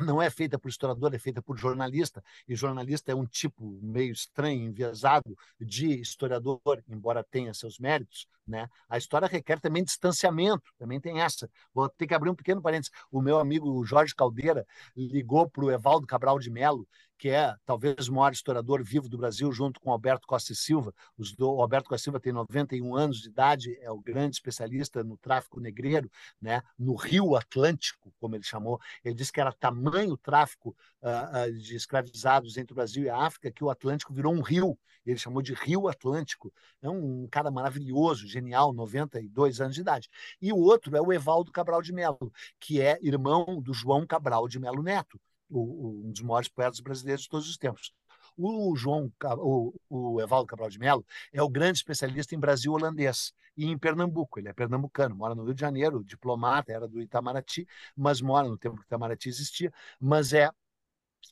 [0.00, 4.12] não é feita por historiador, é feita por jornalista, e jornalista é um tipo meio
[4.12, 8.68] estranho, enviesado de historiador, embora tenha seus méritos, né?
[8.88, 11.50] A história requer também distanciamento, também tem essa.
[11.74, 12.92] Vou ter que abrir um pequeno parênteses.
[13.10, 14.66] O meu amigo Jorge Caldeira
[14.96, 16.86] ligou para o Evaldo Cabral de Melo,
[17.18, 20.94] que é talvez o maior historiador vivo do Brasil, junto com Alberto Costa e Silva.
[21.16, 24.36] Os do, o Alberto Costa e Silva tem 91 anos de idade, é o grande
[24.36, 26.10] especialista no tráfico negreiro,
[26.40, 26.62] né?
[26.78, 28.80] no Rio Atlântico, como ele chamou.
[29.04, 33.08] Ele disse que era tamanho o tráfico uh, uh, de escravizados entre o Brasil e
[33.08, 34.78] a África que o Atlântico virou um rio.
[35.04, 36.52] Ele chamou de Rio Atlântico.
[36.82, 40.08] É um cara maravilhoso, genial, 92 anos de idade.
[40.40, 44.48] E o outro é o Evaldo Cabral de Melo, que é irmão do João Cabral
[44.48, 47.92] de Melo Neto, o, um dos maiores poetas brasileiros de todos os tempos.
[48.36, 53.32] O João, o, o Evaldo Cabral de Melo é o grande especialista em Brasil holandês
[53.56, 54.38] e em Pernambuco.
[54.38, 57.66] Ele é pernambucano, mora no Rio de Janeiro, diplomata, era do Itamaraty,
[57.96, 60.50] mas mora no tempo que o Itamaraty existia, mas é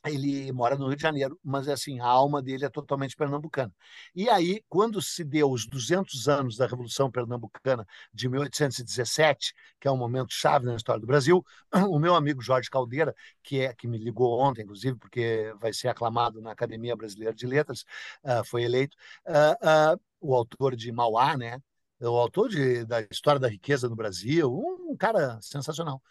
[0.05, 3.73] ele mora no Rio de Janeiro, mas assim, a alma dele é totalmente pernambucana.
[4.13, 9.91] E aí, quando se deu os 200 anos da Revolução Pernambucana de 1817, que é
[9.91, 11.43] um momento chave na história do Brasil,
[11.89, 15.87] o meu amigo Jorge Caldeira, que é que me ligou ontem, inclusive, porque vai ser
[15.87, 17.85] aclamado na Academia Brasileira de Letras,
[18.23, 18.95] uh, foi eleito,
[19.27, 21.59] uh, uh, o autor de Mauá, né?
[22.01, 26.01] O autor de, da História da Riqueza no Brasil, um cara sensacional.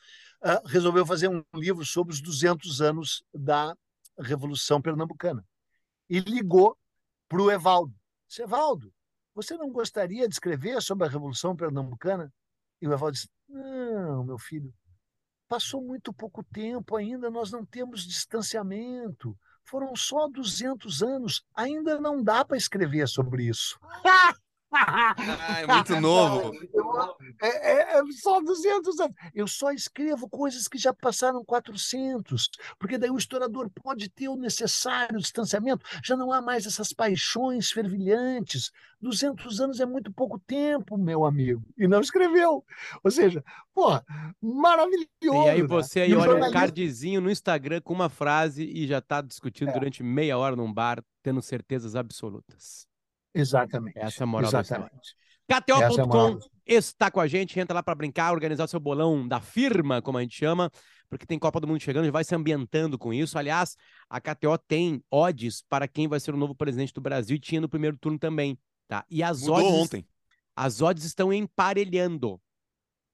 [0.42, 3.74] Uh, resolveu fazer um livro sobre os 200 anos da
[4.18, 5.44] Revolução Pernambucana.
[6.08, 6.76] E ligou
[7.28, 7.94] para o Evaldo.
[8.38, 8.92] Evaldo,
[9.34, 12.32] você não gostaria de escrever sobre a Revolução Pernambucana?
[12.80, 14.72] E o Evaldo disse: Não, meu filho,
[15.48, 19.36] passou muito pouco tempo ainda, nós não temos distanciamento.
[19.64, 23.78] Foram só 200 anos, ainda não dá para escrever sobre isso.
[24.74, 25.14] Ah,
[25.60, 26.52] é muito novo.
[27.40, 29.16] É, é, é, só 200 anos.
[29.34, 34.36] Eu só escrevo coisas que já passaram 400, porque daí o historiador pode ter o
[34.36, 35.84] necessário distanciamento.
[36.02, 38.70] Já não há mais essas paixões fervilhantes.
[39.00, 41.62] 200 anos é muito pouco tempo, meu amigo.
[41.76, 42.64] E não escreveu.
[43.02, 43.44] Ou seja,
[43.74, 44.00] pô,
[44.40, 45.08] maravilhoso.
[45.22, 45.68] E aí né?
[45.68, 46.06] você né?
[46.06, 46.50] aí olha jornalista...
[46.50, 49.72] um cardzinho no Instagram com uma frase e já está discutindo é.
[49.72, 52.88] durante meia hora num bar, tendo certezas absolutas.
[53.34, 53.98] Exatamente.
[53.98, 54.90] Essa é a moral Exatamente.
[54.92, 55.24] da história.
[55.46, 59.40] KTO.com é está com a gente, entra lá para brincar, organizar o seu bolão da
[59.40, 60.70] firma, como a gente chama,
[61.10, 63.38] porque tem Copa do Mundo chegando, e vai se ambientando com isso.
[63.38, 63.76] Aliás,
[64.08, 67.60] a KTO tem odds para quem vai ser o novo presidente do Brasil e tinha
[67.60, 68.58] no primeiro turno também,
[68.88, 69.04] tá?
[69.10, 70.06] E as Mudou odds ontem.
[70.56, 72.40] As odds estão emparelhando.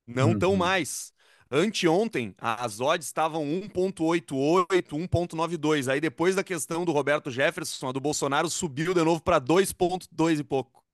[0.06, 0.56] Não estão uhum.
[0.56, 1.12] mais.
[1.50, 4.66] Anteontem, as odds estavam 1.88,
[5.08, 5.90] 1.92.
[5.90, 10.38] Aí depois da questão do Roberto Jefferson, a do Bolsonaro subiu de novo para 2.2
[10.38, 10.84] e pouco.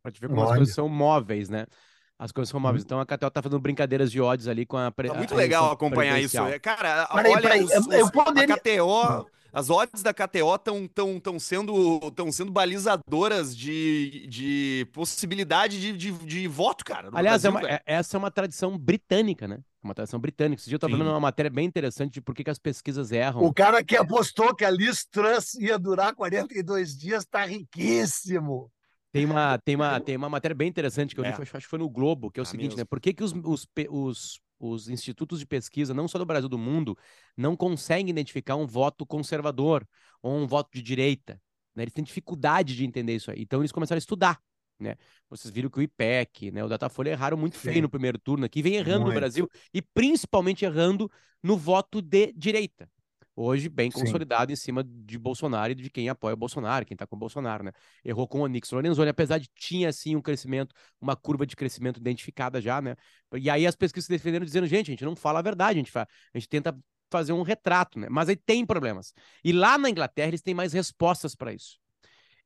[0.00, 0.50] Pode ver como Olha.
[0.50, 1.66] as coisas são móveis, né?
[2.16, 2.82] As coisas são móveis.
[2.82, 2.86] Hum.
[2.86, 4.90] Então a Catel tá fazendo brincadeiras de odds ali com a.
[4.90, 5.08] Pre...
[5.08, 6.36] Tá muito a legal acompanhar isso.
[6.62, 8.54] Cara, peraí, olha, peraí, os, os, eu poderia...
[8.54, 9.28] a KTO.
[9.52, 15.96] As odds da KTO estão tão, tão sendo, tão sendo balizadoras de, de possibilidade de,
[15.96, 17.08] de, de voto, cara.
[17.12, 19.58] Aliás, Brasil, é uma, é, essa é uma tradição britânica, né?
[19.82, 20.60] Uma tradição britânica.
[20.60, 23.12] Esse dia eu estava vendo uma matéria bem interessante de por que, que, as pesquisas
[23.12, 23.42] erram.
[23.42, 28.72] O cara que apostou que a Liz Truss ia durar 42 dias está riquíssimo.
[29.12, 31.28] Tem uma, tem, uma, tem uma matéria bem interessante que eu é.
[31.28, 32.78] li, acho que foi no Globo, que é o ah, seguinte, mesmo.
[32.78, 32.84] né?
[32.84, 36.58] Por que, que os, os, os, os institutos de pesquisa, não só do Brasil, do
[36.58, 36.98] mundo,
[37.36, 39.86] não conseguem identificar um voto conservador
[40.20, 41.40] ou um voto de direita?
[41.74, 41.84] Né?
[41.84, 43.42] Eles têm dificuldade de entender isso aí.
[43.42, 44.40] Então eles começaram a estudar.
[44.78, 44.96] Né?
[45.28, 47.68] Vocês viram que o IPEC, né, o Datafolha erraram muito Sim.
[47.70, 49.14] feio no primeiro turno aqui, vem errando muito.
[49.14, 51.10] no Brasil e principalmente errando
[51.42, 52.88] no voto de direita
[53.38, 54.52] hoje bem consolidado Sim.
[54.52, 57.62] em cima de Bolsonaro e de quem apoia o Bolsonaro, quem está com o Bolsonaro,
[57.62, 57.72] né?
[58.04, 61.98] Errou com o Onix Lorenzoni, apesar de tinha assim um crescimento, uma curva de crescimento
[62.00, 62.96] identificada já, né?
[63.34, 65.80] E aí as pesquisas se defenderam dizendo, gente, a gente não fala a verdade, a
[65.80, 66.76] gente, fala, a gente tenta
[67.10, 68.08] fazer um retrato, né?
[68.10, 69.14] Mas aí tem problemas.
[69.44, 71.78] E lá na Inglaterra eles têm mais respostas para isso.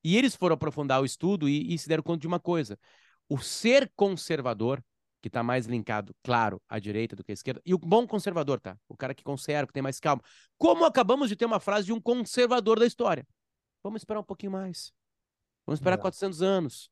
[0.05, 2.79] E eles foram aprofundar o estudo e, e se deram conta de uma coisa:
[3.29, 4.83] o ser conservador
[5.23, 8.59] que está mais linkado, claro, à direita do que à esquerda, e o bom conservador,
[8.59, 8.77] tá?
[8.89, 10.21] O cara que conserva, que tem mais calma.
[10.59, 13.25] Como acabamos de ter uma frase de um conservador da história.
[13.85, 14.93] Vamos esperar um pouquinho mais.
[15.65, 16.03] Vamos esperar Não.
[16.03, 16.91] 400 anos.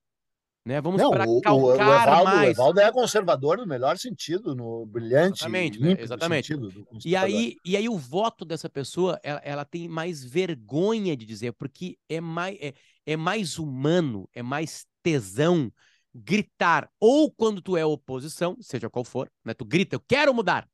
[0.65, 0.81] Né?
[0.81, 2.49] Vamos Não, esperar o, calcar o, Evaldo, mais.
[2.49, 5.97] O Evaldo é conservador no melhor sentido, no brilhante, exatamente, né?
[5.99, 6.57] exatamente.
[7.05, 11.53] e aí, e aí o voto dessa pessoa, ela, ela, tem mais vergonha de dizer,
[11.55, 12.75] porque é mais, é,
[13.07, 15.73] é mais humano, é mais tesão
[16.15, 19.55] gritar, ou quando tu é oposição, seja qual for, né?
[19.55, 20.69] Tu grita, eu quero mudar.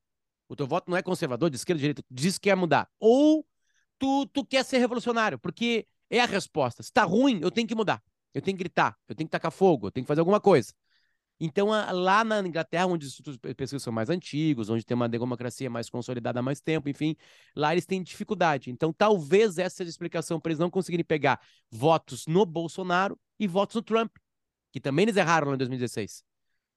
[0.49, 2.89] O teu voto não é conservador, de esquerda, de direita, tu diz que quer mudar.
[2.99, 3.47] Ou
[3.99, 6.83] tu, tu quer ser revolucionário, porque é a resposta.
[6.83, 8.03] Se tá ruim, eu tenho que mudar.
[8.33, 10.73] Eu tenho que gritar, eu tenho que tacar fogo, eu tenho que fazer alguma coisa.
[11.39, 15.09] Então, lá na Inglaterra, onde os institutos de pesquisa são mais antigos, onde tem uma
[15.09, 17.15] democracia mais consolidada há mais tempo, enfim,
[17.55, 18.71] lá eles têm dificuldade.
[18.71, 23.47] Então, talvez essa seja a explicação para eles não conseguirem pegar votos no Bolsonaro e
[23.47, 24.17] votos no Trump
[24.77, 26.23] que também eles erraram lá em 2016.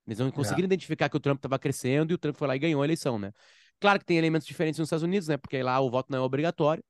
[0.08, 0.68] Eles não conseguiram é.
[0.68, 3.20] identificar que o Trump estava crescendo e o Trump foi lá e ganhou a eleição,
[3.20, 3.34] né?
[3.78, 5.36] Claro que tem elementos diferentes nos Estados Unidos, né?
[5.36, 6.82] Porque lá o voto não é obrigatório.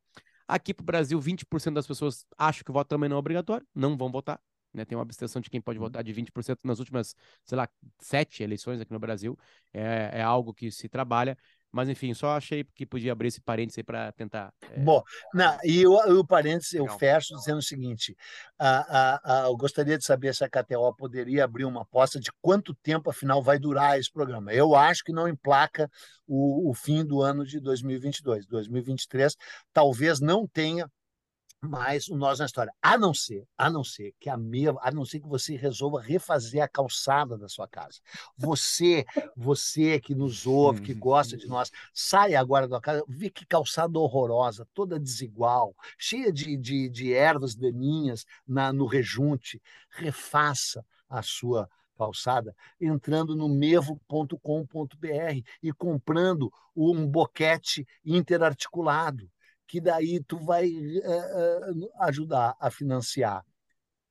[0.47, 3.65] Aqui para o Brasil, 20% das pessoas acham que o voto também não é obrigatório,
[3.73, 4.39] não vão votar.
[4.73, 5.85] Né, tem uma abstenção de quem pode uhum.
[5.85, 7.67] votar de 20% nas últimas, sei lá,
[7.99, 9.37] sete eleições aqui no Brasil.
[9.73, 11.35] É, é algo que se trabalha.
[11.71, 14.51] Mas, enfim, só achei que podia abrir esse parênteses aí para tentar.
[14.71, 14.79] É...
[14.79, 15.03] Bom,
[15.33, 18.15] não, e o, o parênteses eu fecho dizendo o seguinte:
[18.57, 22.31] a, a, a, eu gostaria de saber se a KTO poderia abrir uma aposta de
[22.41, 24.51] quanto tempo, afinal, vai durar esse programa.
[24.51, 25.89] Eu acho que não emplaca
[26.27, 28.47] o, o fim do ano de 2022.
[28.47, 29.35] 2023
[29.71, 30.89] talvez não tenha
[31.61, 32.73] mais o nós na história.
[32.81, 36.01] A não ser, a não ser que a minha, a não ser que você resolva
[36.01, 37.99] refazer a calçada da sua casa.
[38.37, 39.05] Você,
[39.35, 43.99] você que nos ouve, que gosta de nós, sai agora da casa, vê que calçada
[43.99, 49.61] horrorosa, toda desigual, cheia de, de, de ervas daninhas na, no rejunte.
[49.89, 54.37] Refaça a sua calçada entrando no mevo.com.br
[55.61, 59.29] e comprando um boquete interarticulado
[59.69, 63.45] que daí tu vai uh, ajudar a financiar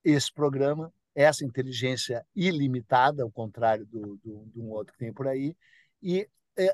[0.04, 5.26] esse programa, essa inteligência ilimitada, ao contrário do, do, do um outro que tem por
[5.26, 5.56] aí,
[6.00, 6.26] e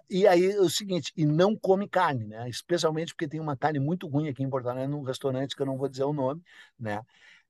[0.08, 2.48] e aí é o seguinte, e não come carne, né?
[2.48, 5.66] Especialmente porque tem uma carne muito ruim aqui em Porto Alegre, num restaurante que eu
[5.66, 6.40] não vou dizer o nome,
[6.78, 7.02] né?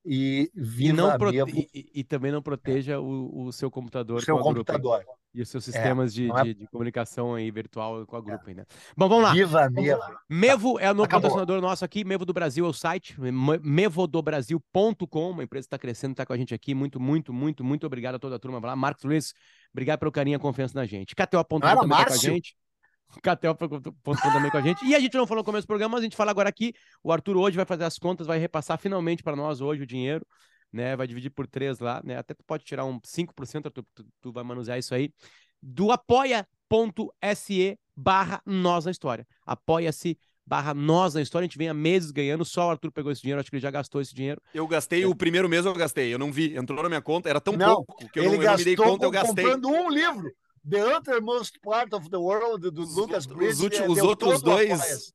[0.04, 1.38] E, e, não prote...
[1.72, 4.16] e, e, também não proteja o, o seu computador.
[4.16, 5.04] O seu computador.
[5.34, 6.42] E os seus sistemas é, de, é...
[6.44, 8.54] de, de, comunicação aí virtual com a grupo é.
[8.54, 8.64] né?
[8.96, 9.32] Bom, vamos lá.
[9.32, 10.00] Viva Mevo.
[10.28, 12.04] Mevo é o novo patrocinador nosso aqui.
[12.04, 13.16] Mevo do Brasil é o site.
[13.60, 15.30] Mevodobrasil.com.
[15.30, 16.72] Uma empresa que está crescendo, está com a gente aqui.
[16.72, 18.60] Muito, muito, muito, muito obrigado a toda a turma.
[18.60, 18.76] Vai lá.
[18.76, 19.34] Marcos Luiz,
[19.72, 21.16] obrigado pelo carinho e confiança na gente.
[21.16, 22.56] KTO.com também tá com a gente.
[23.20, 24.84] KTO.com também com a gente.
[24.84, 26.72] E a gente não falou no começo do programa, mas a gente fala agora aqui.
[27.02, 30.24] O Arthur hoje vai fazer as contas, vai repassar finalmente para nós hoje o dinheiro
[30.74, 30.96] né?
[30.96, 32.16] Vai dividir por três lá, né?
[32.18, 35.10] Até tu pode tirar um 5%, tu, tu, tu vai manusear isso aí.
[35.62, 39.26] Do apoia.se barra nós na história.
[39.46, 41.44] Apoia-se barra nós na história.
[41.44, 43.62] A gente vem há meses ganhando, só o Arthur pegou esse dinheiro, acho que ele
[43.62, 44.42] já gastou esse dinheiro.
[44.52, 45.06] Eu gastei, é.
[45.06, 47.76] o primeiro mês eu gastei, eu não vi, entrou na minha conta, era tão não,
[47.76, 49.44] pouco que eu não, eu não me dei conta, eu gastei.
[49.44, 50.30] comprando um livro.
[50.68, 53.26] The Uttermost Part of the World, do Lucas.
[53.26, 55.14] Os, últimos, os outros dois...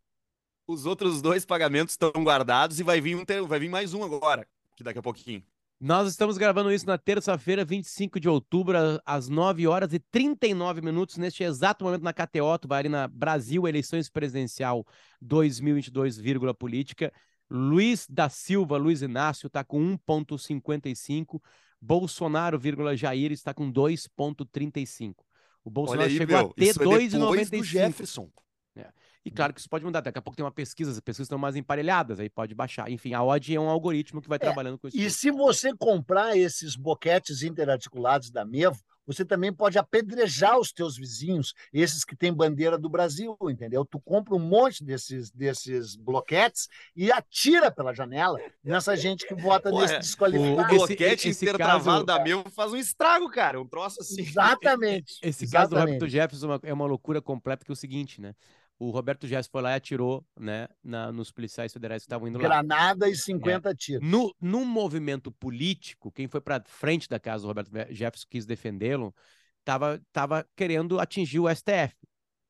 [0.67, 4.47] Os outros dois pagamentos estão guardados e vai vir, um, vai vir mais um agora
[4.79, 5.43] que daqui a pouquinho.
[5.79, 11.17] Nós estamos gravando isso na terça-feira, 25 de outubro, às 9 horas e 39 minutos.
[11.17, 14.85] Neste exato momento, na KTO, tu vai ali na Brasil Eleições Presidencial
[15.21, 17.13] 2022, vírgula política.
[17.49, 21.41] Luiz da Silva, Luiz Inácio, está com 1,55.
[21.81, 25.15] Bolsonaro, vírgula Jair, está com 2,35.
[25.63, 27.59] O Bolsonaro aí, chegou meu, a ter 2,95.
[27.59, 28.29] É Jefferson.
[28.75, 28.89] É.
[29.25, 30.01] E claro que isso pode mudar.
[30.01, 32.89] Daqui a pouco tem uma pesquisa, as pesquisas estão mais emparelhadas, aí pode baixar.
[32.89, 34.97] Enfim, a odd é um algoritmo que vai é, trabalhando com isso.
[34.97, 40.95] E se você comprar esses boquetes interarticulados da Mevo, você também pode apedrejar os teus
[40.95, 43.83] vizinhos, esses que têm bandeira do Brasil, entendeu?
[43.83, 49.73] Tu compra um monte desses, desses bloquetes e atira pela janela nessa gente que vota
[49.73, 50.75] Ué, nesse desqualificado.
[50.75, 52.05] O bloquete intertravado caso...
[52.05, 54.21] da meu faz um estrago, cara, um troço assim.
[54.21, 55.17] Exatamente.
[55.23, 55.51] Esse exatamente.
[55.51, 58.35] caso do Roberto Jefferson é uma loucura completa, que é o seguinte, né?
[58.79, 62.39] O Roberto Jefferson foi lá e atirou né, na, nos policiais federais que estavam indo
[62.39, 62.93] Granada lá.
[62.93, 63.75] Granada e 50 é.
[63.75, 64.09] tiros.
[64.09, 69.13] No, no movimento político, quem foi para frente da casa do Roberto Jefferson quis defendê-lo,
[69.59, 71.93] estava tava querendo atingir o STF.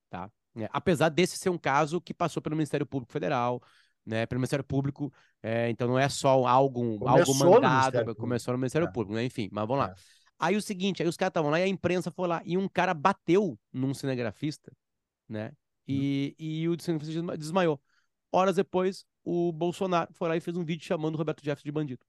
[0.09, 0.29] Tá?
[0.55, 3.61] É, apesar desse ser um caso que passou pelo Ministério Público Federal,
[4.05, 5.11] né, pelo Ministério Público,
[5.41, 8.91] é, então não é só algo, algo mandado, no começou no Ministério é.
[8.91, 9.25] Público, né?
[9.25, 9.91] enfim, mas vamos lá.
[9.91, 9.95] É.
[10.37, 12.67] Aí o seguinte, aí os caras estavam lá e a imprensa foi lá, e um
[12.67, 14.71] cara bateu num cinegrafista,
[15.27, 15.51] né?
[15.89, 17.81] E, e o cinegrafista desmaiou.
[18.31, 21.71] Horas depois, o Bolsonaro foi lá e fez um vídeo chamando o Roberto Jefferson de
[21.71, 22.05] bandido.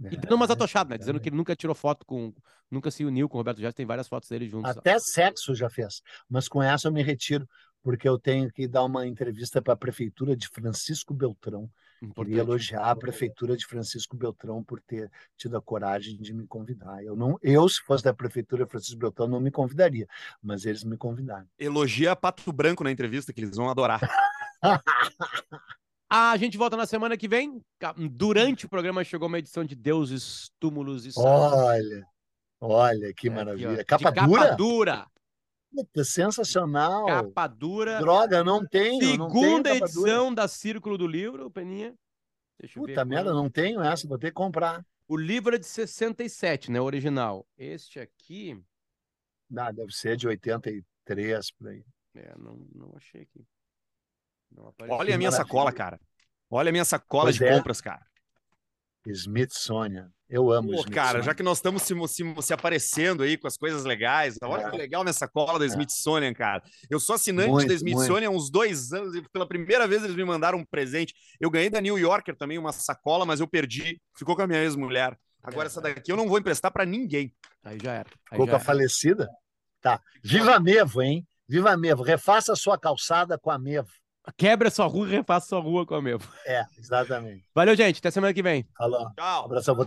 [0.00, 0.98] E dando umas atochadas, né?
[0.98, 2.34] Dizendo que ele nunca tirou foto com.
[2.68, 4.76] Nunca se uniu com o Roberto Jefferson, tem várias fotos dele juntos.
[4.76, 6.02] Até sexo já fez.
[6.28, 7.48] Mas com essa eu me retiro,
[7.80, 11.70] porque eu tenho que dar uma entrevista para a prefeitura de Francisco Beltrão.
[12.04, 12.26] Importante.
[12.26, 17.02] Queria elogiar a prefeitura de Francisco Beltrão por ter tido a coragem de me convidar.
[17.02, 20.06] Eu não, eu se fosse da prefeitura de Francisco Beltrão não me convidaria,
[20.42, 21.46] mas eles me convidaram.
[21.58, 24.00] Elogia Pato Branco na entrevista que eles vão adorar.
[26.10, 27.60] A gente volta na semana que vem.
[28.12, 32.06] Durante o programa chegou uma edição de Deuses, Túmulos e Olha,
[32.60, 33.72] olha que é, maravilha.
[33.72, 34.42] Aqui, capa, dura?
[34.42, 35.06] capa dura?
[35.74, 37.06] Puta, sensacional.
[37.06, 37.98] Capa dura.
[37.98, 39.00] Droga, não tenho.
[39.00, 41.94] Segunda não tenho edição da Círculo do Livro, Peninha.
[42.60, 44.86] Deixa Puta ver, merda, não tenho essa, vou ter que comprar.
[45.08, 46.80] O livro é de 67, né?
[46.80, 47.46] O original.
[47.58, 48.58] Este aqui.
[49.56, 51.84] Ah, deve ser de 83 por aí.
[52.14, 53.44] É, não, não achei aqui.
[54.88, 56.00] Olha a minha sacola, cara.
[56.48, 57.56] Olha a minha sacola pois de é.
[57.56, 58.06] compras, cara.
[59.10, 60.10] Smithsonian.
[60.28, 63.56] Eu amo Pô, cara, já que nós estamos se, se, se, aparecendo aí com as
[63.56, 64.70] coisas legais, olha é.
[64.70, 65.68] que legal minha sacola da é.
[65.68, 66.62] Smithsonian, cara.
[66.90, 70.16] Eu sou assinante muito, da Smithsonian há uns dois anos e pela primeira vez eles
[70.16, 71.14] me mandaram um presente.
[71.38, 74.00] Eu ganhei da New Yorker também uma sacola, mas eu perdi.
[74.16, 75.16] Ficou com a minha ex-mulher.
[75.42, 75.68] Agora é.
[75.68, 77.32] essa daqui eu não vou emprestar para ninguém.
[77.62, 78.08] Aí já era.
[78.30, 79.28] Aí Ficou com a falecida?
[79.80, 80.00] Tá.
[80.22, 81.26] Viva Mevo, hein?
[81.46, 82.02] Viva Mevo.
[82.02, 83.90] Refaça a sua calçada com a Mevo.
[84.36, 86.26] Quebra sua rua e refaça sua rua com a Mevo.
[86.46, 87.44] É, exatamente.
[87.54, 87.98] Valeu, gente.
[87.98, 88.66] Até semana que vem.
[88.76, 89.10] Falou.
[89.14, 89.44] Tchau.
[89.44, 89.76] Abração.